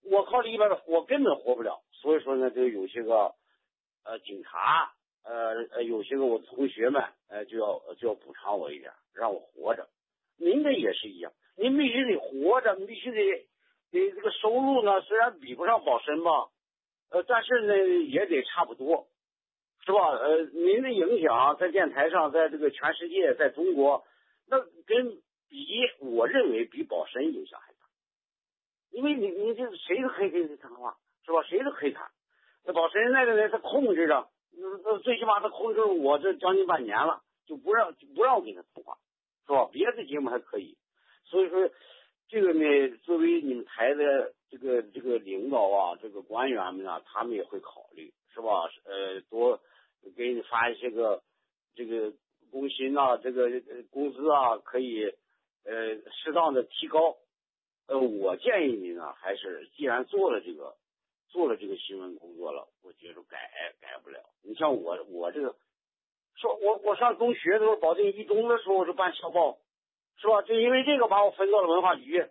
[0.05, 1.83] 我靠这一百块，我根本活不了。
[1.93, 3.35] 所以说呢，就有些个。
[4.09, 4.93] 呃，警察，
[5.25, 9.89] 呃呃，有些个我同学们，呃，就要就要补偿我一点，让我活着。
[10.37, 13.49] 您这也是一样，您必须得活着，必须得
[13.91, 16.31] 得这个收入呢，虽然比不上保身吧，
[17.11, 19.09] 呃，但是呢也得差不多，
[19.85, 20.11] 是吧？
[20.11, 24.05] 呃，您的影响在电台上，在这个全世界，在中国，
[24.49, 27.79] 那跟比，我认为比保身影响还大，
[28.91, 31.43] 因为你你这谁都可以跟你谈话，是吧？
[31.45, 32.11] 谁都可以谈。
[32.65, 38.99] 那保神那个人，他控制着，那那最起码他控制我这将近半年了，就不让就不让我跟他通话，
[39.47, 39.69] 是吧？
[39.73, 40.77] 别的节目还可以，
[41.25, 41.71] 所以说
[42.29, 48.69] 这个呢，作为你们台的这个这个领导啊，这个官员们啊，他们也会考虑，是吧？
[48.85, 49.61] 呃，多
[50.17, 51.23] 给你发一些个
[51.75, 52.13] 这个
[52.51, 53.51] 工薪啊，这个
[53.91, 55.05] 工资啊，可以
[55.65, 57.17] 呃适当的提高。
[57.89, 60.77] 呃，我建议你呢，还是既然做了这个。
[61.29, 63.37] 做了这个新闻工作了，我觉着改
[63.81, 64.21] 改不了。
[64.43, 65.55] 你像我，我这个
[66.37, 69.59] 说，我我上中学的时候，保定一中的时候，我就办校报，
[70.19, 70.41] 是吧？
[70.43, 72.25] 就因为这个把我分到了文化局。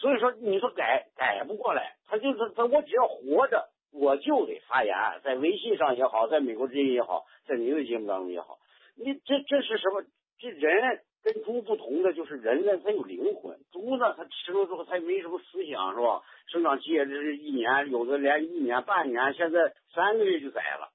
[0.00, 8.58] 所以说，你说改改不过来，他就是他，我只要活着，我就得发言，在微信上也好，在美国之音也好，在您的节目当中也好，
[8.96, 10.02] 你这这是什么？
[10.38, 11.00] 这人。
[11.20, 13.58] 跟猪不同的就是人呢，他有灵魂。
[13.72, 16.22] 猪呢，它吃了之后，它也没什么思想，是吧？
[16.46, 20.88] 生长期也是一年，有的连一年、半年，现在三个月就宰了。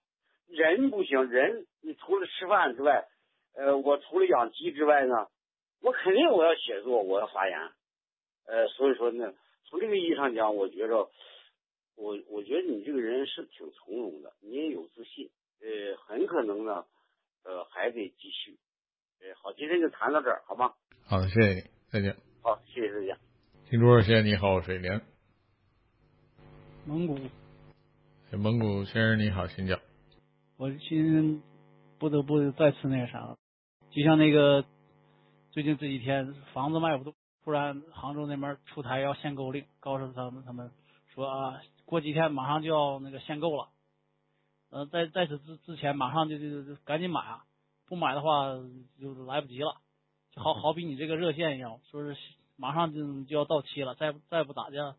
[0.47, 3.03] 人不行，人你除了吃饭之外，
[3.53, 5.27] 呃，我除了养鸡之外呢，
[5.81, 7.59] 我肯定我要写作，我要发言。
[8.45, 9.33] 呃，所以说呢，
[9.65, 11.09] 从这个意义上讲，我觉着，
[11.95, 15.29] 我我觉得你这个人是挺从容的，你也有自信。
[15.61, 16.85] 呃，很可能呢，
[17.43, 18.57] 呃，还得继续。
[19.21, 20.73] 呃好，今天就谈到这儿，好吗？
[21.05, 22.17] 好的，谢谢你，再见。
[22.41, 23.17] 好，谢谢再见。
[23.69, 25.01] 听众先生，你好，水莲。
[26.85, 27.17] 蒙古。
[28.31, 29.79] 蒙古先生你好，请讲。
[30.57, 31.41] 我今
[31.99, 33.37] 不得不再次那个啥，
[33.91, 34.65] 就像那个
[35.51, 40.71] 最近这几天房子卖不动，突然杭州那边出台要限购令，告诉他们他们
[41.13, 43.69] 说啊，过几天马上就要那个限购了。
[44.69, 47.45] 呃，在在此之之前，马上就就就赶紧买啊。
[47.85, 48.47] 不买的话
[48.99, 49.75] 就来不及了，
[50.31, 52.17] 就好好比你这个热线一样，说是
[52.55, 54.95] 马上就就要到期了，再再不打电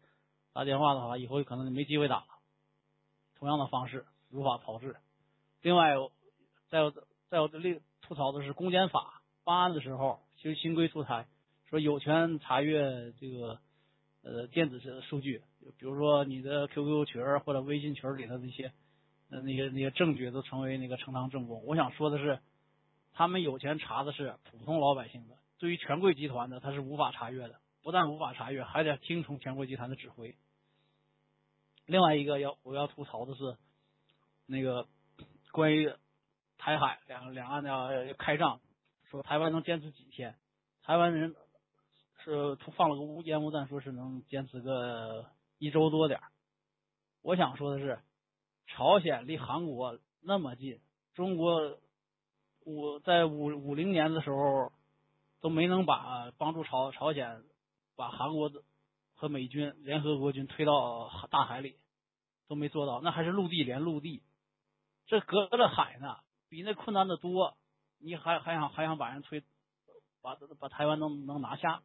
[0.53, 2.27] 打电话的话，以后可能就没机会打了。
[3.39, 4.97] 同样的方式如法炮制。
[5.63, 5.95] 另外，
[6.69, 6.91] 再有
[7.31, 11.27] 再有另吐槽的是公检法办案的时候，其实新规出台，
[11.69, 13.59] 说有权查阅这个
[14.23, 15.43] 呃电子数据，
[15.79, 18.73] 比如说你的 QQ 群或者微信群里的那些
[19.31, 21.65] 呃那些那些证据都成为那个呈堂证供。
[21.65, 22.39] 我想说的是。
[23.17, 27.61] 他们有权查的是普通老百姓的，对于权贵集团的，他是无法查阅的。
[27.81, 30.35] 不但无法查阅，还得听从权贵集团的指挥。
[31.87, 33.57] 另外一个要我要吐槽的是，
[34.47, 34.89] 那个
[35.53, 35.93] 关于
[36.59, 38.59] 台海两两岸的开战，
[39.09, 40.35] 说台湾能坚持几天？
[40.83, 41.37] 台湾人
[42.25, 45.27] 是放了个烟雾弹，说是能坚持个
[45.59, 46.21] 一周多点
[47.23, 48.01] 我想说的是，
[48.67, 50.81] 朝鲜离韩国那么近，
[51.15, 51.79] 中国。
[52.67, 54.73] 五在五五零年的时候，
[55.43, 57.45] 都没能把帮助朝朝鲜
[57.95, 58.51] 把韩国
[59.13, 61.77] 和美军联合国军推到大海里，
[62.49, 63.03] 都没做到。
[63.03, 64.23] 那还是陆地连陆地，
[65.07, 66.17] 这隔着海呢，
[66.49, 67.55] 比那困难的多。
[67.99, 69.45] 你还还想还想把人推，
[70.23, 71.83] 把把台湾能能拿下，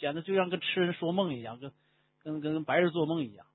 [0.00, 1.72] 简直就像跟痴人说梦一样，跟
[2.18, 3.46] 跟跟白日做梦一样。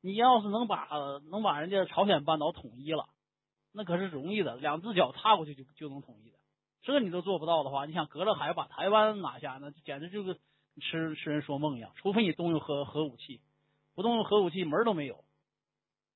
[0.00, 0.88] 你要是能把
[1.30, 3.08] 能把人家朝鲜半岛统一了，
[3.72, 6.36] 那可是容易的，两只脚踏过去就就能统一的。
[6.82, 10.38] 这你都做不到的话，你想隔着海把台湾拿下，那简直就跟
[10.80, 11.90] 痴痴人说梦一样。
[11.96, 13.40] 除非你动用核核武器，
[13.96, 15.24] 不动用核武器门都没有。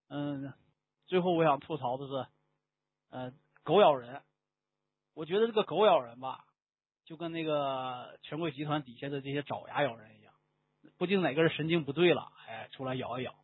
[0.09, 0.53] 嗯，
[1.07, 2.27] 最后我想吐槽的是，
[3.11, 3.33] 呃，
[3.65, 4.23] 狗咬人。
[5.15, 6.45] 我觉得这个狗咬人吧，
[7.11, 10.33] 就跟那个权贵集团底下的这些爪牙咬人一样，
[10.97, 13.35] 不定哪根神经不对了，哎，出来咬一咬。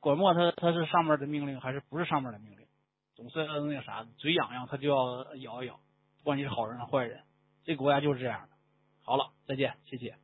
[0.00, 2.66] 管莫他他是上面的命令还是不是上面的命令，
[3.14, 5.74] 总是那个啥，嘴痒痒他就要咬一咬。
[5.74, 7.20] 不管你是好人还是坏人，
[7.62, 8.48] 这国家就是这样的。
[9.04, 10.16] 好了，再见，谢谢。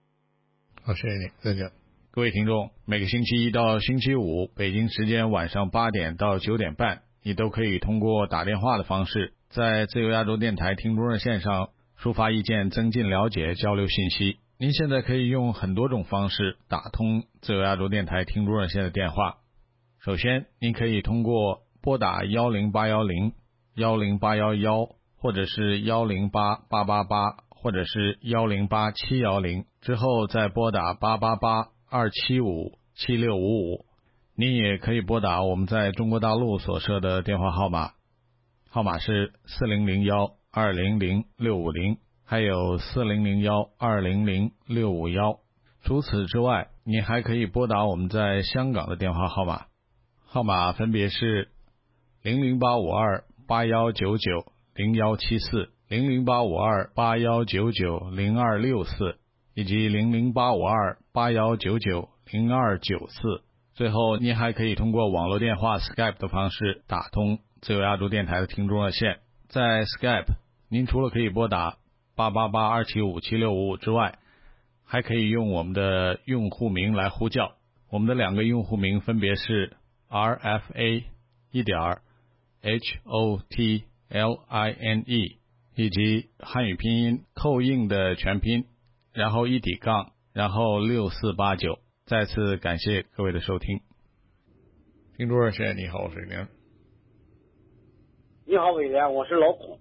[0.82, 1.70] 好，谢谢你，再见。
[2.10, 14.38] 各位听众，每个星期一到星期五，北京时间晚上八点到九点半，你都可以通过打电话的方式，在自由亚洲电台听众热线上抒发意见，增进了解，交流信息。
[14.56, 19.38] 您现在可以用很多种方式打通自由亚洲电台听众热线的电话。
[19.98, 23.32] 首先，您可以通过拨打幺零八幺零、
[23.74, 27.16] 幺零八幺幺，或者是幺零八八八八，
[27.50, 33.86] 或者是幺零八七幺零，之后再拨打八八八二七五七六五五。
[34.36, 37.90] 您也可以拨打我们在中国大陆所设的电话号码，
[38.70, 45.38] 号码是四零零幺二零零六五零，还有四零零幺二零零六五幺。
[45.84, 49.66] 除此之外，你还可以拨打我们在香港的电话号码。
[50.26, 51.50] 号码分别是
[52.24, 59.16] 零零八五二八幺九九零幺七四、零零八五二八幺九九零二六四
[59.54, 63.44] 以及零零八五二八幺九九零二九四。
[63.74, 69.20] 最后，你还可以通过网络电话 Skype 的方式打通自由亚洲电台的听众热线。
[69.48, 70.26] 在 Skype，
[70.68, 71.78] 您除了可以拨打
[72.14, 74.18] 八八八二七五七六五五之外，
[74.84, 77.54] 还可以用我们的用户名来呼叫。
[77.90, 79.76] 我们的两个用户名分别是。
[80.10, 81.04] rfa
[81.50, 82.00] 一点
[82.62, 83.84] hotline
[85.74, 88.64] 以及汉语拼音扣印的全拼，
[89.12, 91.78] 然后一底杠，然后六四八九。
[92.06, 93.80] 再次感谢各位的收听。
[95.18, 96.46] 听众热线，你好，我是林。
[98.46, 99.78] 你好，伟廉，我是老孔。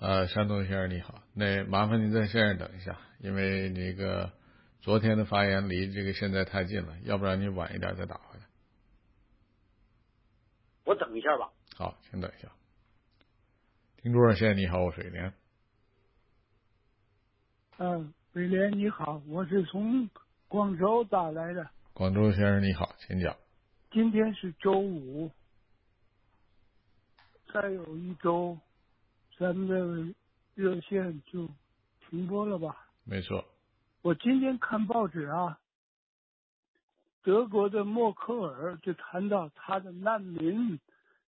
[0.00, 4.32] 呃，山东先生你好，那麻烦您在线上等一下，因为那个
[4.80, 8.44] 昨天的发言离这个现在太近了，要不然你晚一点再打回来。
[10.84, 11.50] 我等一下吧。
[11.74, 12.48] 好，请等一下。
[14.00, 15.32] 听众热线，你好，我是伟廉。
[17.78, 20.08] 嗯，伟莲你好，我是从
[20.46, 21.68] 广州打来的。
[21.92, 23.36] 广州先生你好，请讲。
[23.90, 25.28] 今天是周五，
[27.52, 28.56] 再有一周，
[29.38, 30.14] 咱们的
[30.54, 31.48] 热线就
[32.00, 32.88] 停播了吧？
[33.04, 33.44] 没错。
[34.02, 35.60] 我今天看报纸啊。
[37.22, 40.80] 德国的默克尔就谈到他的难民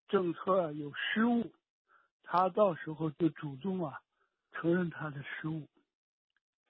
[0.07, 1.51] 政策有失误，
[2.23, 3.99] 他到时候就主动啊
[4.51, 5.67] 承认他的失误。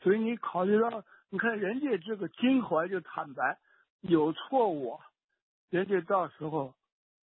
[0.01, 3.59] 所以你考虑到，你看人家这个金怀就坦白
[4.01, 4.97] 有错误，
[5.69, 6.73] 人家到时候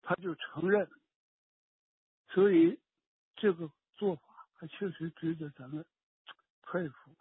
[0.01, 0.89] 他就承认，
[2.29, 2.77] 所以
[3.37, 4.21] 这个做法
[4.53, 5.85] 还确实值得咱们
[6.61, 7.11] 佩服。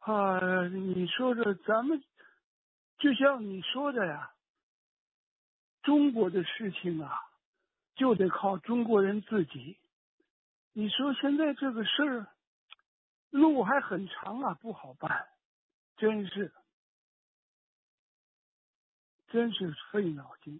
[0.00, 2.02] 啊，你说说，咱们
[2.98, 4.32] 就像你说的呀，
[5.82, 7.12] 中国的事情啊，
[7.94, 9.78] 就得靠中国人自己。
[10.72, 12.26] 你说现在这个事儿，
[13.30, 15.28] 路还很长啊，不好办，
[15.96, 16.54] 真是，
[19.28, 20.58] 真是费脑筋。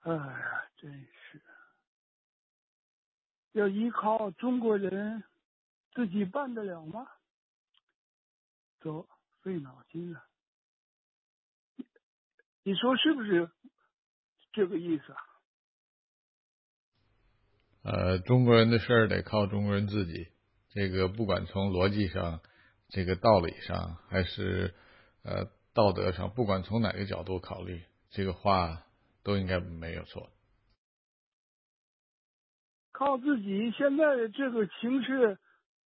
[0.00, 1.42] 哎呀，真是，
[3.52, 5.24] 要依靠中国人。
[5.92, 7.04] 自己办得了吗？
[8.78, 9.08] 都
[9.42, 10.24] 费脑筋了。
[12.62, 13.50] 你说是不是
[14.52, 15.18] 这个意思啊？
[17.82, 20.28] 呃，中国人的事儿得靠中国人自己。
[20.68, 22.40] 这个不管从逻辑上、
[22.88, 24.76] 这个道理上，还是
[25.24, 28.86] 呃道德上，不管从哪个角度考虑，这个话
[29.22, 30.30] 都应该没有错。
[32.92, 35.38] 靠自己，现在的这个形势。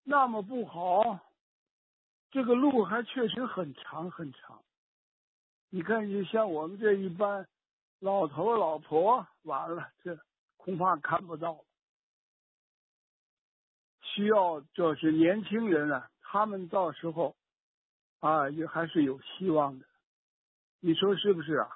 [0.06, 1.18] 那么不好，
[2.30, 4.62] 这个路还确实很长很长。
[5.70, 7.48] 你看，就像我们这一般
[8.00, 10.18] 老头老婆，完了，这
[10.58, 11.64] 恐怕看不到。
[14.02, 17.34] 需要就是年轻人啊，他们到时候
[18.20, 19.86] 啊也还是有希望的，
[20.80, 21.68] 你说是不是啊？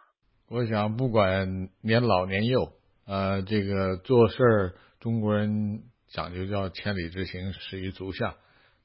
[0.50, 2.72] 我想不管年老年幼，
[3.04, 8.34] 呃，这个做事儿，中国人讲究叫千里之行，始于足下，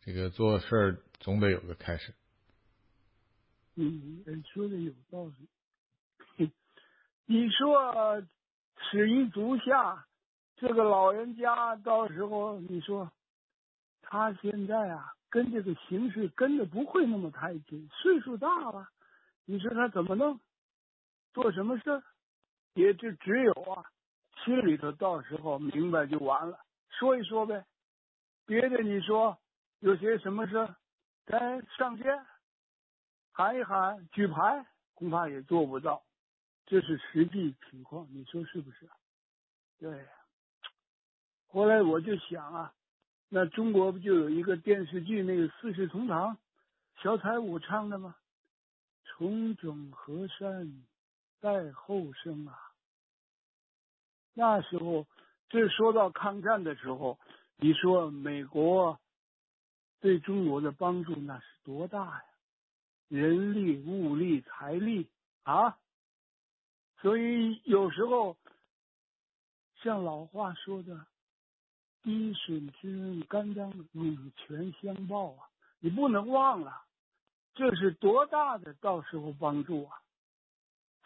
[0.02, 2.14] 这个做事儿总得有个开始。
[3.76, 5.24] 嗯，说的有道
[6.38, 6.52] 理。
[7.26, 8.22] 你说
[8.92, 10.06] 始于足下，
[10.58, 13.10] 这个老人家到时候你说
[14.02, 18.90] 他现在啊跟这个形势跟的不会那么太紧，岁数大了，
[19.46, 20.42] 你说他怎么弄？
[21.34, 22.04] 做什么事
[22.76, 23.84] 也就只有啊
[24.44, 26.60] 心里头到时候明白就完了，
[26.90, 27.66] 说一说呗。
[28.46, 29.38] 别的你说
[29.80, 30.76] 有些什么事，
[31.26, 32.04] 咱上街
[33.32, 36.04] 喊一喊，举牌恐怕也做不到，
[36.66, 38.90] 这是实际情况，你说是不是？
[39.80, 40.06] 对。
[41.48, 42.74] 后来我就想啊，
[43.30, 46.36] 那中国不就有一个电视剧，那个《四世同堂》，
[47.02, 48.16] 小彩舞唱的吗？
[49.06, 50.84] 重整河山
[51.44, 52.72] 待后生啊。
[54.34, 55.06] 那时候，
[55.50, 57.20] 这说到抗战的时候，
[57.58, 58.98] 你说美国
[60.00, 62.24] 对中国的帮助那是多大呀？
[63.10, 65.10] 人力、物力、财力
[65.44, 65.78] 啊，
[67.02, 68.38] 所以有时候
[69.76, 71.06] 像老话说的
[72.02, 76.86] “滴水之恩，甘当涌泉相报”啊，你不能忘了，
[77.54, 80.00] 这是多大的到时候帮助啊！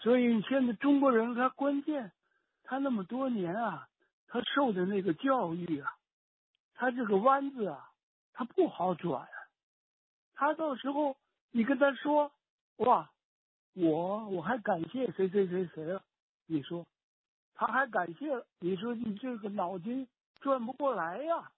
[0.08, 2.14] 所以现在中国人他关键，
[2.64, 3.89] 他那么多年啊，
[4.30, 5.97] 他受的那个教育啊，
[6.76, 7.91] 他这个弯子啊，
[8.32, 9.28] 他不好转，
[10.34, 11.18] 他到时候。
[11.51, 12.32] 你跟他说，
[12.78, 13.10] 哇，
[13.74, 16.01] 我我还感谢谁谁谁谁了？
[16.45, 16.86] 你说，
[17.53, 18.45] 他还感谢了？
[18.60, 20.08] 你说你这个脑筋
[20.39, 21.51] 转不过来呀？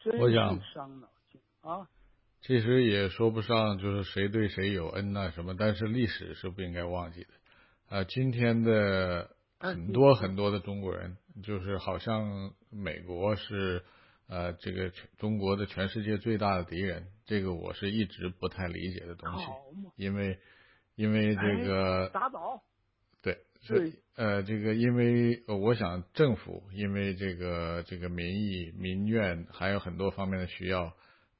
[0.00, 0.34] 真是
[0.72, 1.86] 伤脑筋啊。
[2.46, 7.28] 其实也说不上就是谁对谁有恩呐什么，但是历史是不应该忘记的。
[7.88, 13.82] 啊，今天的很多很多的中国人，就是好像美国是。
[14.26, 19.44] 呃，这个中国的全世界最大的敌人，这个我是一直不太理解的东西，
[19.96, 20.38] 因为
[20.94, 22.62] 因为这个打倒，
[23.20, 30.94] 对，是呃，这个因为我想政府因为这个这个民意民怨还有很多方面的需要，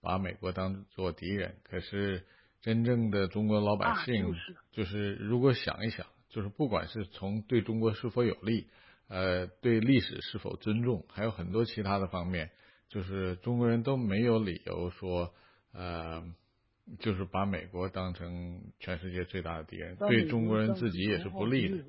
[0.05, 1.57] 把美国当做敌人。
[1.65, 2.25] 可是
[2.61, 4.33] 真正的中国老百姓，
[4.71, 8.69] 就是如果想一想，就是不管是从对中国是否有利，
[9.09, 12.51] 呃，对历史是否尊重，还有很多其他的方面。
[12.89, 15.35] 就是中国人都没有理由说，
[15.73, 16.23] 呃，
[17.01, 21.85] 就是把美国当成全世界最大的敌人，对中国人自己也是不利的。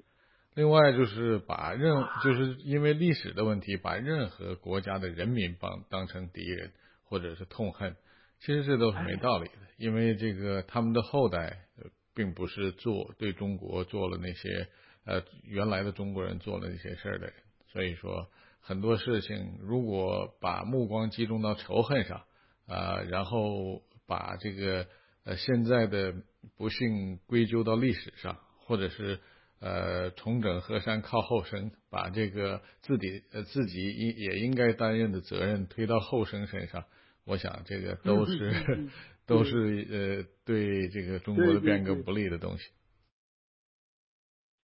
[0.56, 1.94] 另外就是把任，
[2.24, 6.72] 就是因为历史的问题，把任何国家的人民帮当成敌人
[7.06, 7.96] 或者是痛恨，
[8.40, 9.54] 其实这都是没道理的。
[9.78, 11.66] 因为这个他们的后代
[12.14, 14.68] 并不是做对中国做了那些
[15.06, 17.34] 呃原来的中国人做了那些事儿的人，
[17.72, 18.30] 所以说。
[18.68, 22.24] 很多事情，如果把目光集中到仇恨上，
[22.66, 24.88] 啊，然后把这个
[25.24, 26.16] 呃现在的
[26.58, 29.20] 不幸归咎到历史上，或者是
[29.60, 36.86] 呃重整河山靠后生，把这个自己呃自己应也应该担任的责任推到后生身上，
[37.26, 38.90] 我想这个都是
[39.26, 42.64] 都是呃对这个中国的变革不利的东西，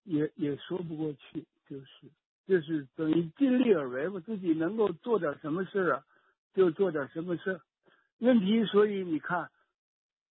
[0.04, 1.86] 也也说不过去，就是。
[2.44, 6.04] 就是等于尽力而为吧，自己能够做点什么事啊，
[6.54, 7.60] 就做点什么事。
[8.18, 9.48] 问题，所以你看，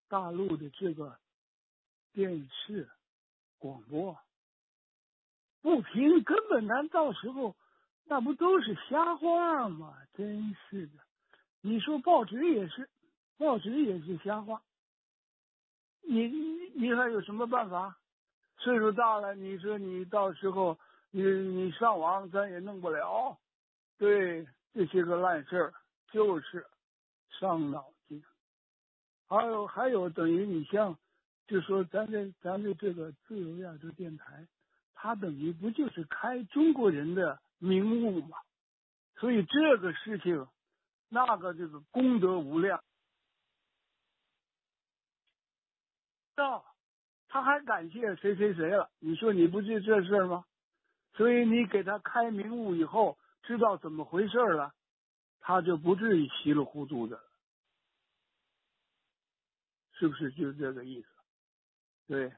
[0.09, 1.17] 大陆的这个
[2.11, 2.89] 电视
[3.59, 4.17] 广播
[5.61, 7.55] 不评，根本咱到时候
[8.05, 9.95] 那不都是瞎话吗？
[10.13, 10.93] 真是的，
[11.61, 12.89] 你说报纸也是，
[13.37, 14.61] 报纸也是瞎话。
[16.01, 16.27] 你
[16.75, 17.97] 你还有什么办法？
[18.57, 20.77] 岁数大了，你说你到时候。
[21.13, 23.37] 你你上网咱也弄不了，
[23.97, 25.73] 对这些个烂事儿
[26.09, 26.65] 就是
[27.37, 28.23] 伤脑筋。
[29.27, 30.97] 还有还有等于你像，
[31.47, 34.47] 就说咱这咱的这个自由亚洲电台，
[35.03, 38.37] 他等于不就是开中国人的名目吗？
[39.15, 40.47] 所以这个事情，
[41.09, 42.83] 那个这个功德无量。
[46.35, 46.63] 到
[47.29, 48.91] 他还感谢谁谁谁了？
[48.99, 50.45] 你说你不就这事吗？
[51.13, 54.71] 所以你给他开明悟以后，知道怎么回事了，
[55.39, 57.19] 他就不至于稀里糊涂的，
[59.93, 61.07] 是不是就这个意思？
[62.05, 62.31] 对，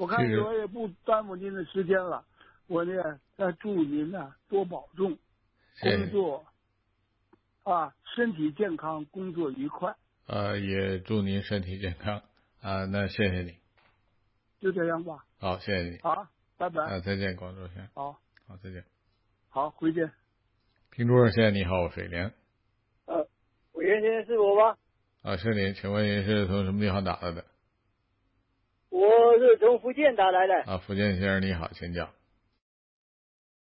[0.00, 2.24] 我看我也不耽误您的时间了，
[2.68, 5.18] 我呢再祝您呢多保重，
[5.78, 6.46] 工作
[7.64, 9.94] 啊，身体健康，工作愉快。
[10.26, 12.22] 呃，也祝您身体健康
[12.62, 12.86] 啊。
[12.86, 13.58] 那谢谢你，
[14.58, 15.22] 就这样吧。
[15.38, 15.98] 好，谢谢你。
[15.98, 16.26] 好，
[16.56, 16.82] 拜拜。
[16.82, 17.88] 啊，再见，广州先生。
[17.92, 18.12] 好，
[18.48, 18.82] 好，再见。
[19.50, 20.10] 好，回见。
[20.92, 22.32] 听众热线，你好，我水莲。
[23.04, 23.28] 呃，
[23.72, 24.78] 伟元先生是我吗？
[25.20, 27.44] 啊，是您，请问您是从什么地方打来的？
[28.90, 30.54] 我是从福建打来的。
[30.62, 32.12] 啊，福建先生你好，请讲。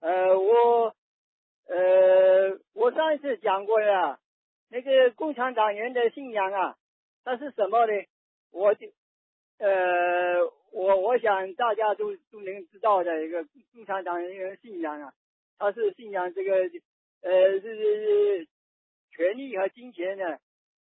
[0.01, 0.95] 呃，我
[1.67, 4.19] 呃，我上一次讲过呀，
[4.69, 6.77] 那个共产党员的信仰啊，
[7.25, 7.93] 它是什么呢？
[8.53, 8.87] 我就
[9.59, 10.39] 呃，
[10.73, 13.45] 我我想大家都都能知道的一个
[13.75, 15.13] 共产党员信仰啊，
[15.59, 16.55] 他是信仰这个
[17.23, 18.49] 呃，是是
[19.11, 20.41] 权力和金钱的，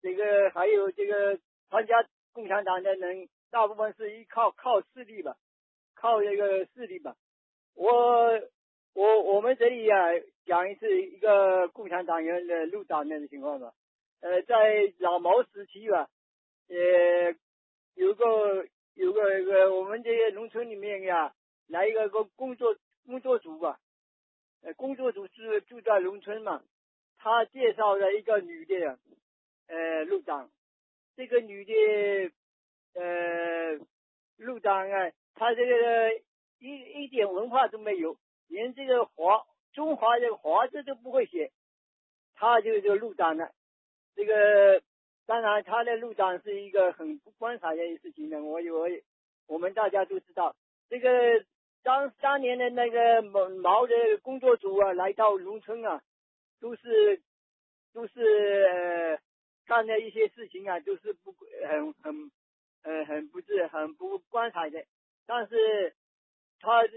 [0.01, 1.37] 这个还有这个
[1.69, 5.37] 参加共产党的人，大部分是依靠靠势力吧，
[5.93, 7.15] 靠这个势力吧，
[7.75, 8.41] 我。
[8.93, 10.09] 我我们这里啊，
[10.43, 13.71] 讲一次一个共产党员的入党那的情况吧。
[14.19, 16.09] 呃，在老毛时期吧，
[16.67, 17.33] 呃，
[17.95, 21.33] 有个有个一个我们这些农村里面呀，
[21.67, 22.75] 来一个个工作
[23.05, 23.79] 工作组吧。
[24.61, 26.61] 呃，工作组是住在农村嘛，
[27.17, 28.99] 他介绍了一个女的，
[29.67, 30.51] 呃，入党。
[31.15, 31.73] 这个女的，
[32.93, 33.79] 呃，
[34.37, 36.13] 入党啊，他这个
[36.59, 38.17] 一一点文化都没有。
[38.47, 41.51] 连这个华中华这个华字都不会写，
[42.35, 43.51] 他就就入党了。
[44.13, 44.81] 这个
[45.25, 48.43] 当然，他的入党是一个很不光彩的事情呢。
[48.43, 48.89] 我我
[49.47, 50.53] 我们大家都知道，
[50.89, 51.09] 这个
[51.81, 56.01] 当当年的那个毛毛的工作组啊，来到农村啊，
[56.59, 57.21] 都是
[57.93, 59.17] 都是
[59.65, 61.33] 干的一些事情啊，都是不
[61.69, 62.31] 很很
[62.83, 64.83] 呃很不是很不光彩的。
[65.25, 65.93] 但是
[66.59, 66.87] 他。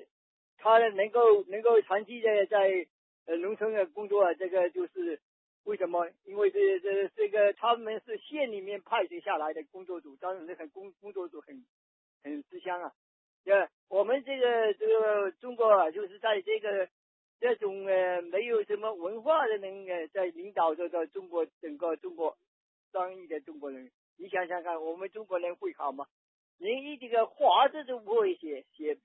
[0.56, 2.86] 他能够能够长期的在
[3.26, 5.20] 呃农村的工作，这个就是
[5.64, 6.08] 为什么？
[6.24, 11.62] 因为这这这个他们是县里面派遣下来的工作组，当然很工工作组很
[12.22, 12.92] 很吃香啊。
[13.44, 16.88] 呃，我们这个这个中国啊，就是在这个
[17.40, 22.38] 这种呃没有什么文化的人呃在领导这个中国整个中国
[22.90, 26.06] 上亿的中国人，你想想看，我们中国人会好吗？
[26.58, 28.96] 连一这个华字都不会写，写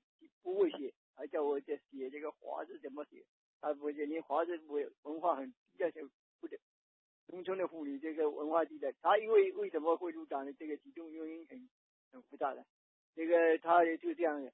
[0.44, 0.94] 不会写。
[1.16, 3.26] 还叫我这写这个华字怎么写？
[3.60, 5.92] 他不写，连华字文文化很低的，
[6.40, 6.58] 不得。
[7.28, 10.54] 农村的妇女这个文化低的，他因为为什么会入党呢？
[10.54, 11.70] 这个其中原因很
[12.12, 12.66] 很复杂的。
[13.16, 14.52] 这个他就这样的，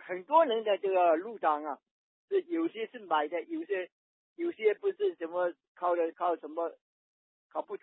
[0.00, 1.80] 很多人的这个入党啊，
[2.28, 3.90] 是有些是买的，有些
[4.34, 6.76] 有些不是什么靠的靠什么
[7.48, 7.76] 靠不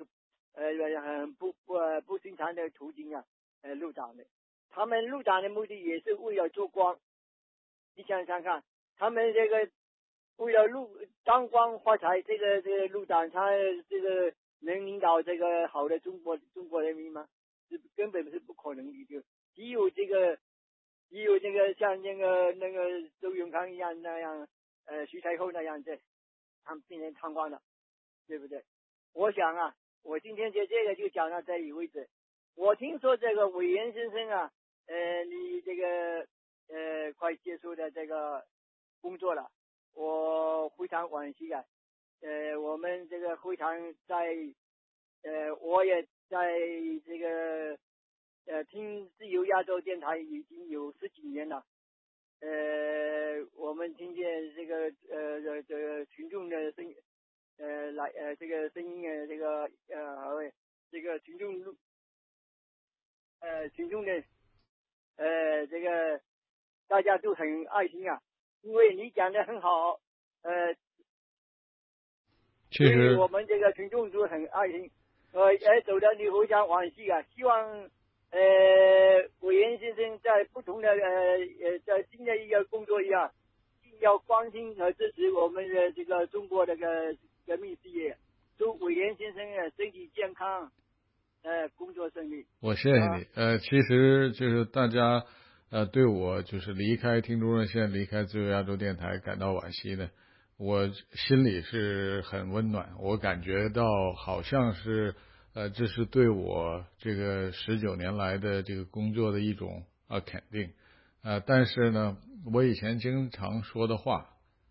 [0.55, 3.23] 呃不不不寻常的途径啊
[3.61, 4.25] 呃入党的。
[4.69, 6.97] 他们入党的目的也是为了做官。
[7.95, 8.63] 你想想看，
[8.97, 9.69] 他们这个
[10.37, 10.89] 为了入
[11.23, 13.51] 当官发财，这个这个入党，他
[13.87, 17.27] 这个能领导这个好的中国中国人民吗？
[17.69, 19.23] 是根本是不可能的，就
[19.55, 20.37] 只有这个
[21.09, 24.47] 只有这个像那个那个周永康一样那样，
[24.85, 25.97] 呃，徐才厚那样子，
[26.63, 27.61] 他们变成贪官了，
[28.27, 28.63] 对不对？
[29.13, 29.75] 我想啊，
[30.05, 32.07] 我今天就这个就讲到这里为止。
[32.55, 34.51] 我听说这个委员先生啊，
[34.87, 36.25] 呃，你这个。
[36.67, 38.43] 呃，快结束的这个
[38.99, 39.51] 工作了，
[39.93, 41.63] 我非常惋惜啊。
[42.21, 44.35] 呃，我们这个会场在，
[45.21, 46.57] 呃，我也在
[47.05, 47.77] 这个
[48.47, 51.63] 呃听自由亚洲电台已经有十几年了。
[52.39, 54.25] 呃，我们听见
[54.55, 56.95] 这个呃这个群众的声音，
[57.57, 60.51] 呃来呃这个声音呃这个呃
[60.91, 61.75] 这个群众录，
[63.39, 64.23] 呃群众的
[65.17, 66.21] 呃这个。
[66.87, 68.21] 大家都很爱心啊，
[68.61, 69.99] 因为你讲的很好，
[70.43, 70.75] 呃，
[72.69, 74.91] 其实我们这个群众都很爱心，
[75.31, 77.23] 呃，也走的你非常惋惜啊。
[77.33, 77.89] 希望
[78.29, 78.39] 呃
[79.39, 83.33] 委员先生在不同的呃呃在新的一个工作一样，
[83.99, 88.17] 要关心和支持我们的这个中国这个革命事业。
[88.57, 90.71] 祝委员先生啊身体健康，
[91.43, 92.45] 呃工作顺利。
[92.59, 95.25] 我谢谢你，呃，其实就是大家。
[95.71, 100.09] 呃，对我就是离开听众热线、离开自由亚洲电台感到惋惜呢，
[100.57, 102.91] 我心里是很温暖。
[102.99, 103.83] 我感觉到
[104.13, 105.15] 好像是，
[105.53, 110.71] 呃，这是对我这个十九年来的这个工作的一种啊肯定。
[111.23, 112.15] 呃，但是呢，
[112.53, 114.29] 我以前经常说的话，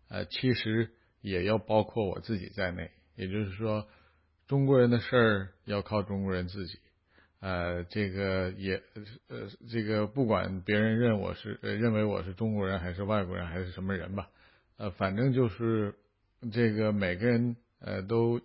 [0.09, 0.91] 呃，其实
[1.25, 2.91] 也要包括我自己在内。
[3.15, 3.87] 也就是说，
[4.47, 6.79] 中国人的事儿要靠中国人自己。
[7.39, 8.81] 呃，这个也
[9.27, 14.29] 呃，这个不管别人认我是呃认为我是中国人还是外国人还是什么人吧，
[14.77, 15.95] 呃，反正就是
[16.51, 18.39] 这个每个人呃，都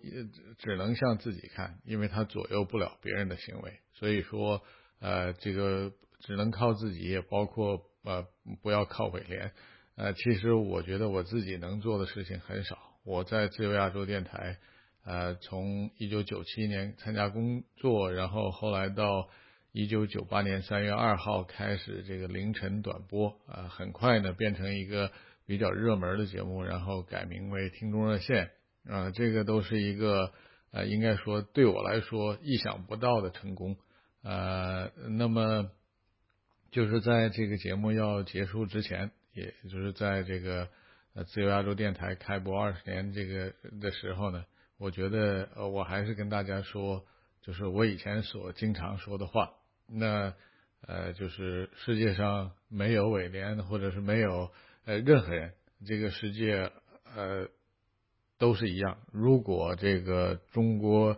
[0.57, 4.61] 只能向自己看，因为他左右不了别人的行为，所以说，
[4.99, 8.27] 呃，这个只能靠自己，也包括呃，
[8.61, 9.51] 不要靠伟联。
[9.95, 12.77] 呃，其实我觉得我自己能做的事情很少。
[13.03, 14.57] 我在自由亚洲电台，
[15.03, 19.29] 呃，从一九九七年参加工作，然后后来到
[19.71, 25.11] 一九九八年三月二号开始这个凌晨短播，啊，很快呢变成一个
[25.45, 28.51] 比较热门的节目，然后改名为听众热线。
[28.89, 30.31] 啊，这个都是一个
[30.71, 33.77] 呃，应该说对我来说意想不到的成功。
[34.23, 35.69] 呃，那么
[36.71, 40.67] 就是在这个节目要结束之前，也就是在这个
[41.13, 44.45] 呃自由亚洲电台开播二十年这个的时候呢，
[44.77, 47.05] 我觉得呃我还是跟大家说，
[47.41, 49.53] 就是我以前所经常说的话。
[49.87, 50.33] 那
[50.87, 54.51] 呃，就是世界上没有伟联，或者是没有
[54.85, 55.53] 呃任何人，
[55.85, 56.71] 这个世界
[57.15, 57.47] 呃。
[58.37, 58.97] 都是一样。
[59.11, 61.15] 如果这个中国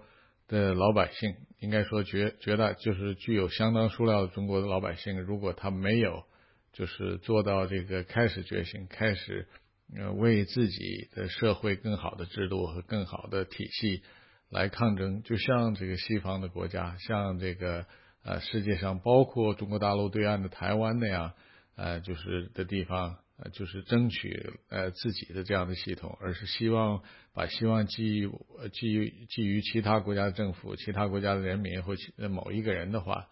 [0.49, 6.26] 的老百姓，应该说绝绝大就是具有相当数量的中国的老百姓，如果他没有
[6.74, 9.47] 就是做到这个开始觉醒，开始
[9.95, 14.03] 呃为自己的社会更好的制度和更好的体系
[14.49, 17.86] 来抗争，就像这个西方的国家，像这个
[18.24, 21.34] 呃世界上包括中国大陆对岸的台湾那样
[21.76, 23.19] 呃就是的地方。
[23.36, 27.01] 呃，就是争取呃自己的这样的系统，而是希望
[27.34, 28.30] 把希望寄予
[28.71, 33.28] 寄予寄予其他国家的政府、其他国家的人民或其某一个人的话，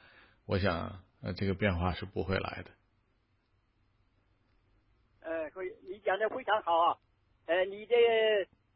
[0.48, 2.72] 我想呃这个变化是不会来的。
[5.52, 6.97] 呃，可以，你讲的非常好啊。
[7.45, 7.95] 呃，你的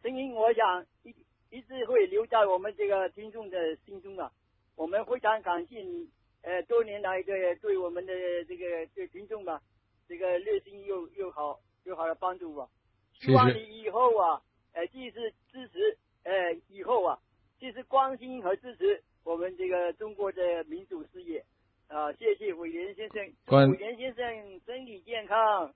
[0.02, 1.16] 声音，我想一
[1.50, 4.32] 一直会留在我们这个听众的心中啊。
[4.76, 6.10] 我们非常感谢你，
[6.42, 8.14] 呃，多年来的对我们的
[8.46, 9.62] 这个对听众吧。
[10.08, 12.70] 这个热心又又好又好的帮助吧，
[13.14, 14.42] 希望你以后啊，
[14.74, 17.18] 呃，继续支持，呃，以后啊，
[17.60, 21.44] 继续关心和支持我们这个中国的民主事业
[21.88, 22.14] 啊！
[22.14, 25.74] 谢谢伟廉先生，伟廉先生身体健康，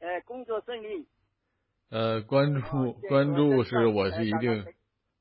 [0.00, 1.06] 呃，工作顺利。
[1.90, 4.64] 呃，关注关注是我是一定，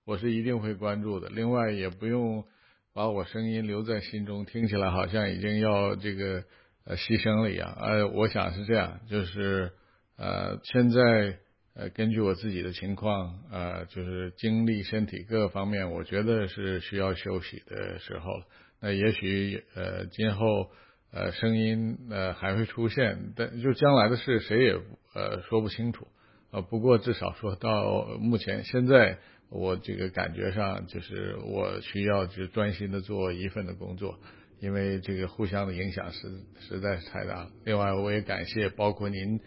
[0.06, 1.30] 我是一定会关注的。
[1.30, 2.46] 另外，也不用
[2.94, 6.44] 把我声音留在心中，听起来好像已经要这个。
[6.90, 9.74] 呃，牺牲了一样，呃，我想是这样，就是
[10.16, 11.38] 呃，现在
[11.74, 18.46] 呃，根据我自己的情况，呃，就是精力、身体各个方面，我觉得是需要休息的时候了。
[18.80, 20.72] 那也许呃，今后
[21.12, 24.74] 呃，声音呃还会出现，但就将来的事，谁也
[25.14, 26.08] 呃说不清楚。
[26.52, 34.20] 呃，不过至少说到目前，现在我这个感觉上，就是我需要就专心的做一份的工作。
[34.60, 36.20] 因为这个互相的影响实
[36.62, 37.48] 实在是太大。
[37.64, 39.40] 另外，我也感谢包括您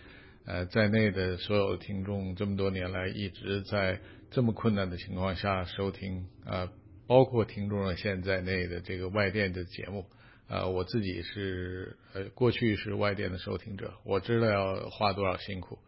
[0.46, 3.98] 呃在内的所有听众，这么多年来一直在
[4.30, 6.70] 这么困难的情况下收听啊，
[7.08, 10.06] 包括听众热线在内的这个外电的节目
[10.50, 10.66] 啊。
[10.66, 15.78] 我自己是呃过去是外电的收听者，我知道要花多少辛苦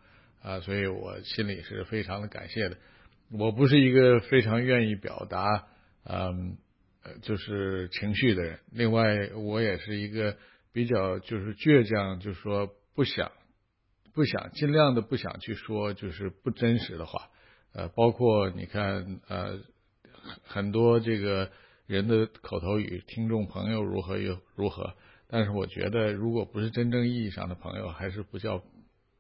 [0.41, 2.79] 啊，所以我心里是非常的感谢的。
[3.31, 5.67] 我不是一个非常愿意表达
[6.05, 6.57] 嗯。
[7.05, 8.61] 呃，就是情绪的人。
[8.71, 10.37] 另外，我也是一个
[10.73, 13.33] 比较就是倔强，就是说不想
[14.15, 17.29] 不想尽量的不想去说就是不真实的话。
[17.73, 19.59] 呃，包括你看呃
[20.45, 21.51] 很多这个
[21.93, 24.95] 人的口头语，听众朋友如何又如何。
[25.29, 28.63] 但是我觉得，如果不是真正意义上的朋友，还是不叫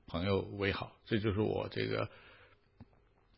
[0.06, 0.96] 朋友为好。
[1.04, 2.08] 这就是我这个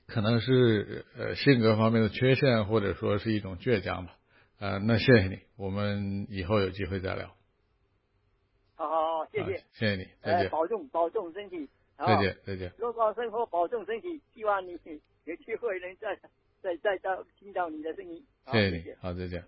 [0.06, 4.16] 可能是呃性格方面的缺陷，或者说是一种倔强吧。
[4.60, 7.34] 啊，那谢谢你，我们以后有机会再聊。
[8.76, 11.68] 好好好，谢谢，谢谢你，再见，保重保重身体，
[11.98, 14.78] 再见再见，乐观生活，保重身体，希望你
[15.26, 16.16] 有机会能再
[16.62, 18.24] 再再到听到你的声音。
[18.52, 19.44] 谢谢你，好，再见。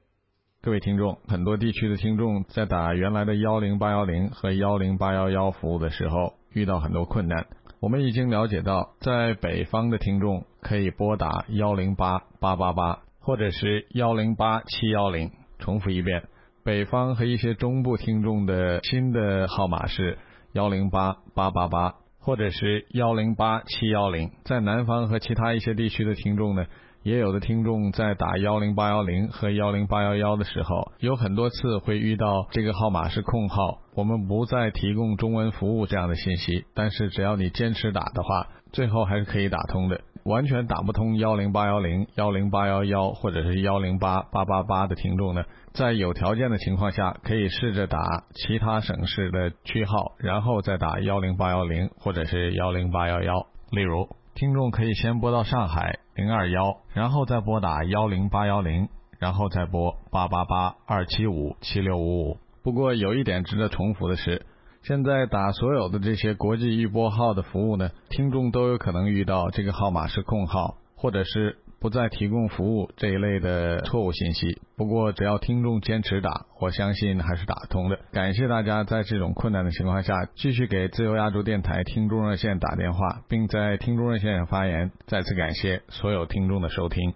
[0.63, 7.47] 各位听众，很多地区的听众在打原来的幺零八幺零和幺零八幺幺服务的时候遇到很多困难。
[7.81, 13.03] 我们已经了解到，在北方的听众可以拨打幺零八八八八。
[13.19, 16.29] 或者是幺零八七幺零，重复一遍。
[16.63, 20.17] 北方和一些中部听众的新的号码是
[20.53, 24.31] 幺零八八八八，或者是幺零八七幺零。
[24.45, 26.67] 在南方和其他一些地区的听众呢，
[27.07, 36.65] 也有的听众在打幺零八幺零和幺零八幺幺的时候，有很多次会遇到这个号码是空号，我们不再提供中文服务这样的信息。
[36.75, 40.01] 但是只要你坚持打的话，最后还是可以打通的。
[40.25, 45.45] 完全打不通幺零八幺零、幺零八幺幺或者是幺零八八八八的听众呢，
[45.75, 53.47] 在有条件的情况下，可以试着打其他省市的区号，然后再打幺零八幺零或者是幺零八幺幺。
[53.71, 62.37] 例如，听众可以先拨到上海零二幺，然后再拨打幺零八幺零，然后再拨八八八二七五七六五五。
[62.63, 64.45] 不过有一点值得重复的是，
[64.83, 71.57] 现在打所有的这些国际预拨号的服务呢，听众都有可能遇到这个号码是空号，或者是。
[71.79, 74.61] 不再提供服务这一类的错误信息。
[74.77, 77.99] 不过，只要听众坚持打，我相信还是打通的。
[78.13, 84.91] 感谢大家在这种困难的情况下继续给自由亚洲电台听众热线打电话，并在听众热线上发言。
[85.07, 87.15] 再次感谢所有听众的收听。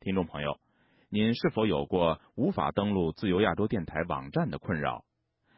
[0.00, 0.58] 听众朋友，
[1.10, 5.04] 您是否有过无法登录自由亚洲电台网站的困扰？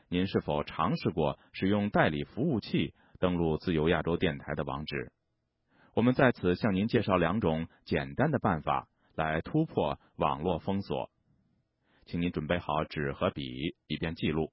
[0.08, 5.12] 您是否尝试过使用代理服务器登录自由亚洲电台的网址？
[6.00, 11.10] 我们在此向您介绍两种简单的办法来突破网络封锁，
[12.06, 14.50] 请您准备好纸和笔，以便记录。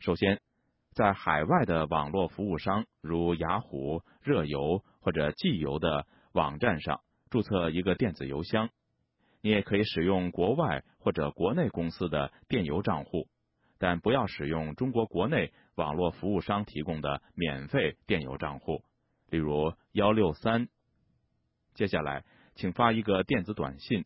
[0.00, 0.42] 首先，
[0.90, 8.68] 在海外的网络服务商如雅虎、热游或者寄邮的网站上注册一个电子邮箱。
[9.40, 13.28] 你也可以使用国外或者国内公司的电邮账户，
[13.78, 18.84] 但不要使用中国国内网络服务商提供的免费电邮账户。
[19.30, 20.68] 例如幺六三，
[21.74, 24.04] 接下来请发一个电子短信，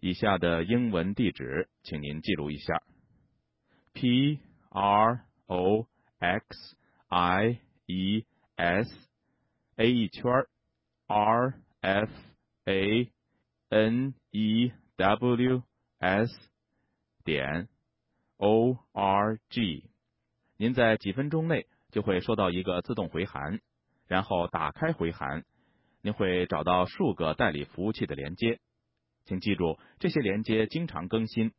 [0.00, 2.82] 以下的英文地址，请您记录一下
[3.92, 5.86] ：p r o
[6.18, 6.76] x
[7.08, 8.24] i e
[8.56, 8.90] s
[9.76, 10.32] a 一圈
[11.06, 12.10] r f
[12.64, 13.12] a
[13.68, 15.62] n e w
[15.98, 16.32] s
[17.24, 17.68] 点
[18.36, 19.84] o r g。
[20.56, 23.60] 您在几分钟内就会收到一个自动回函。
[24.08, 25.44] 然后打开回函，
[26.08, 28.60] 您会找到数个代理服务器的连接，
[29.26, 31.52] 请记住这些连接经常更新。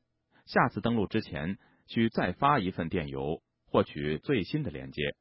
[0.48, 5.14] 下次登录之前需再发一份电邮，获取最新的连接。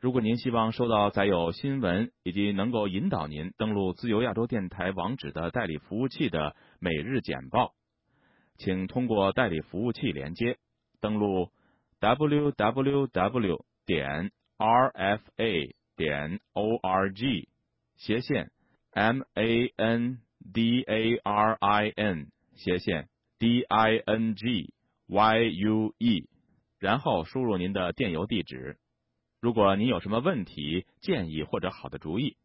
[0.00, 7.74] 如果您希望收到载有新闻以及能够引导您登录自由亚洲电台网址的代理服务器的每日简报，
[8.58, 10.56] 请通过代理服务器连接
[11.00, 11.52] 登录
[12.00, 15.74] www 点 rfa。
[15.96, 17.48] 点 o r g
[17.96, 18.50] 斜线
[18.92, 20.20] m a n
[20.52, 24.72] d a r i n 斜线 d i n g
[25.06, 26.28] y u e，
[26.78, 28.78] 然后输入您的电邮地址。
[29.40, 32.36] 如果您有什么问题、建议或者好的主意，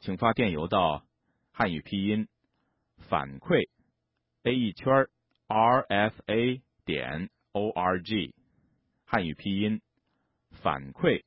[0.00, 1.04] 请发电邮到
[1.52, 2.28] 汉语拼音
[3.08, 3.68] 反馈
[4.42, 5.08] a 一圈
[5.46, 8.34] r f a 点 o r g，
[9.04, 9.80] 汉语拼音
[10.62, 11.24] 反馈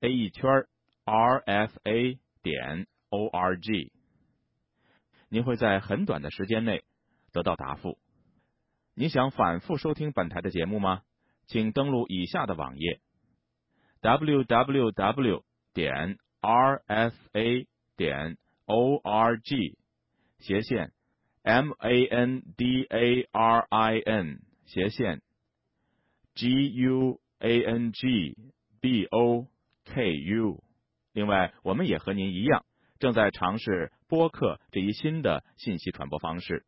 [0.00, 0.66] a 一圈。
[1.04, 3.90] rfa 点 org，
[5.28, 6.82] 您会在很短的时间内
[7.30, 7.98] 得到答复。
[8.94, 11.02] 你想反复收听本台的节目吗？
[11.46, 13.00] 请登录以下的网页
[14.00, 15.42] ：www
[15.74, 19.76] 点 rfa 点 org
[20.38, 20.92] 斜线
[21.42, 22.42] mandarin
[24.64, 25.20] 斜线
[26.34, 27.18] guangboku。
[31.12, 32.64] 另外，我们也和您一样，
[33.02, 36.64] 正在尝试播客这一新的信息传播方式。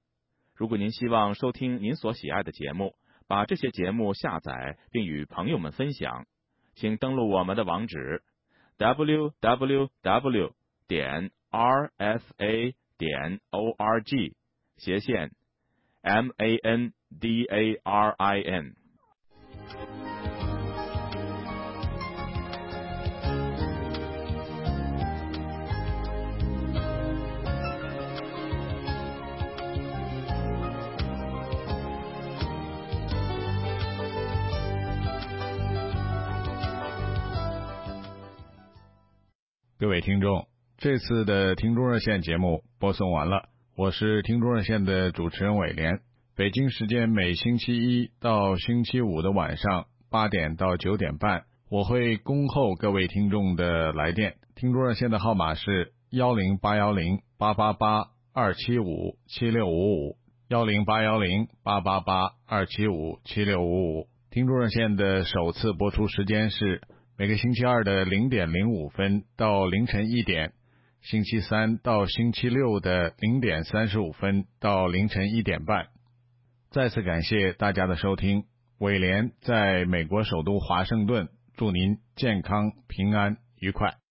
[0.56, 2.96] 如果您希望收听您所喜爱的节目，
[3.28, 6.26] 把这些节目下载并与朋友们分享，
[6.74, 8.24] 请登录我们的网址
[8.78, 10.50] ：www.
[10.88, 12.74] 点 rfa.
[12.98, 14.34] 点 org
[14.76, 15.30] 斜线
[16.02, 16.92] mandarin。
[39.84, 46.00] 各位听众，这次的听众热线节目播送完了，我是听众热线的主持人伟廉。
[46.34, 54.36] 北京时间每星期一到星期五的晚上八点到九点半，我会恭候各位听众的来电。
[54.54, 60.16] 听众热线的号码是幺零八幺零八八八二七五七六五五
[60.48, 64.08] 幺零八幺零八八八二七五七六五五。
[64.30, 66.80] 听众热线的首次播出时间是。
[67.16, 70.52] 每个星期二的零点零五分到凌晨一点，
[71.00, 75.86] 星期三到星期六的零点三十五分到凌晨一点半。
[76.72, 78.46] 再次感谢大家的收听，
[78.78, 84.03] 伟廉在美国首都华盛顿，祝您健康、平安、愉快。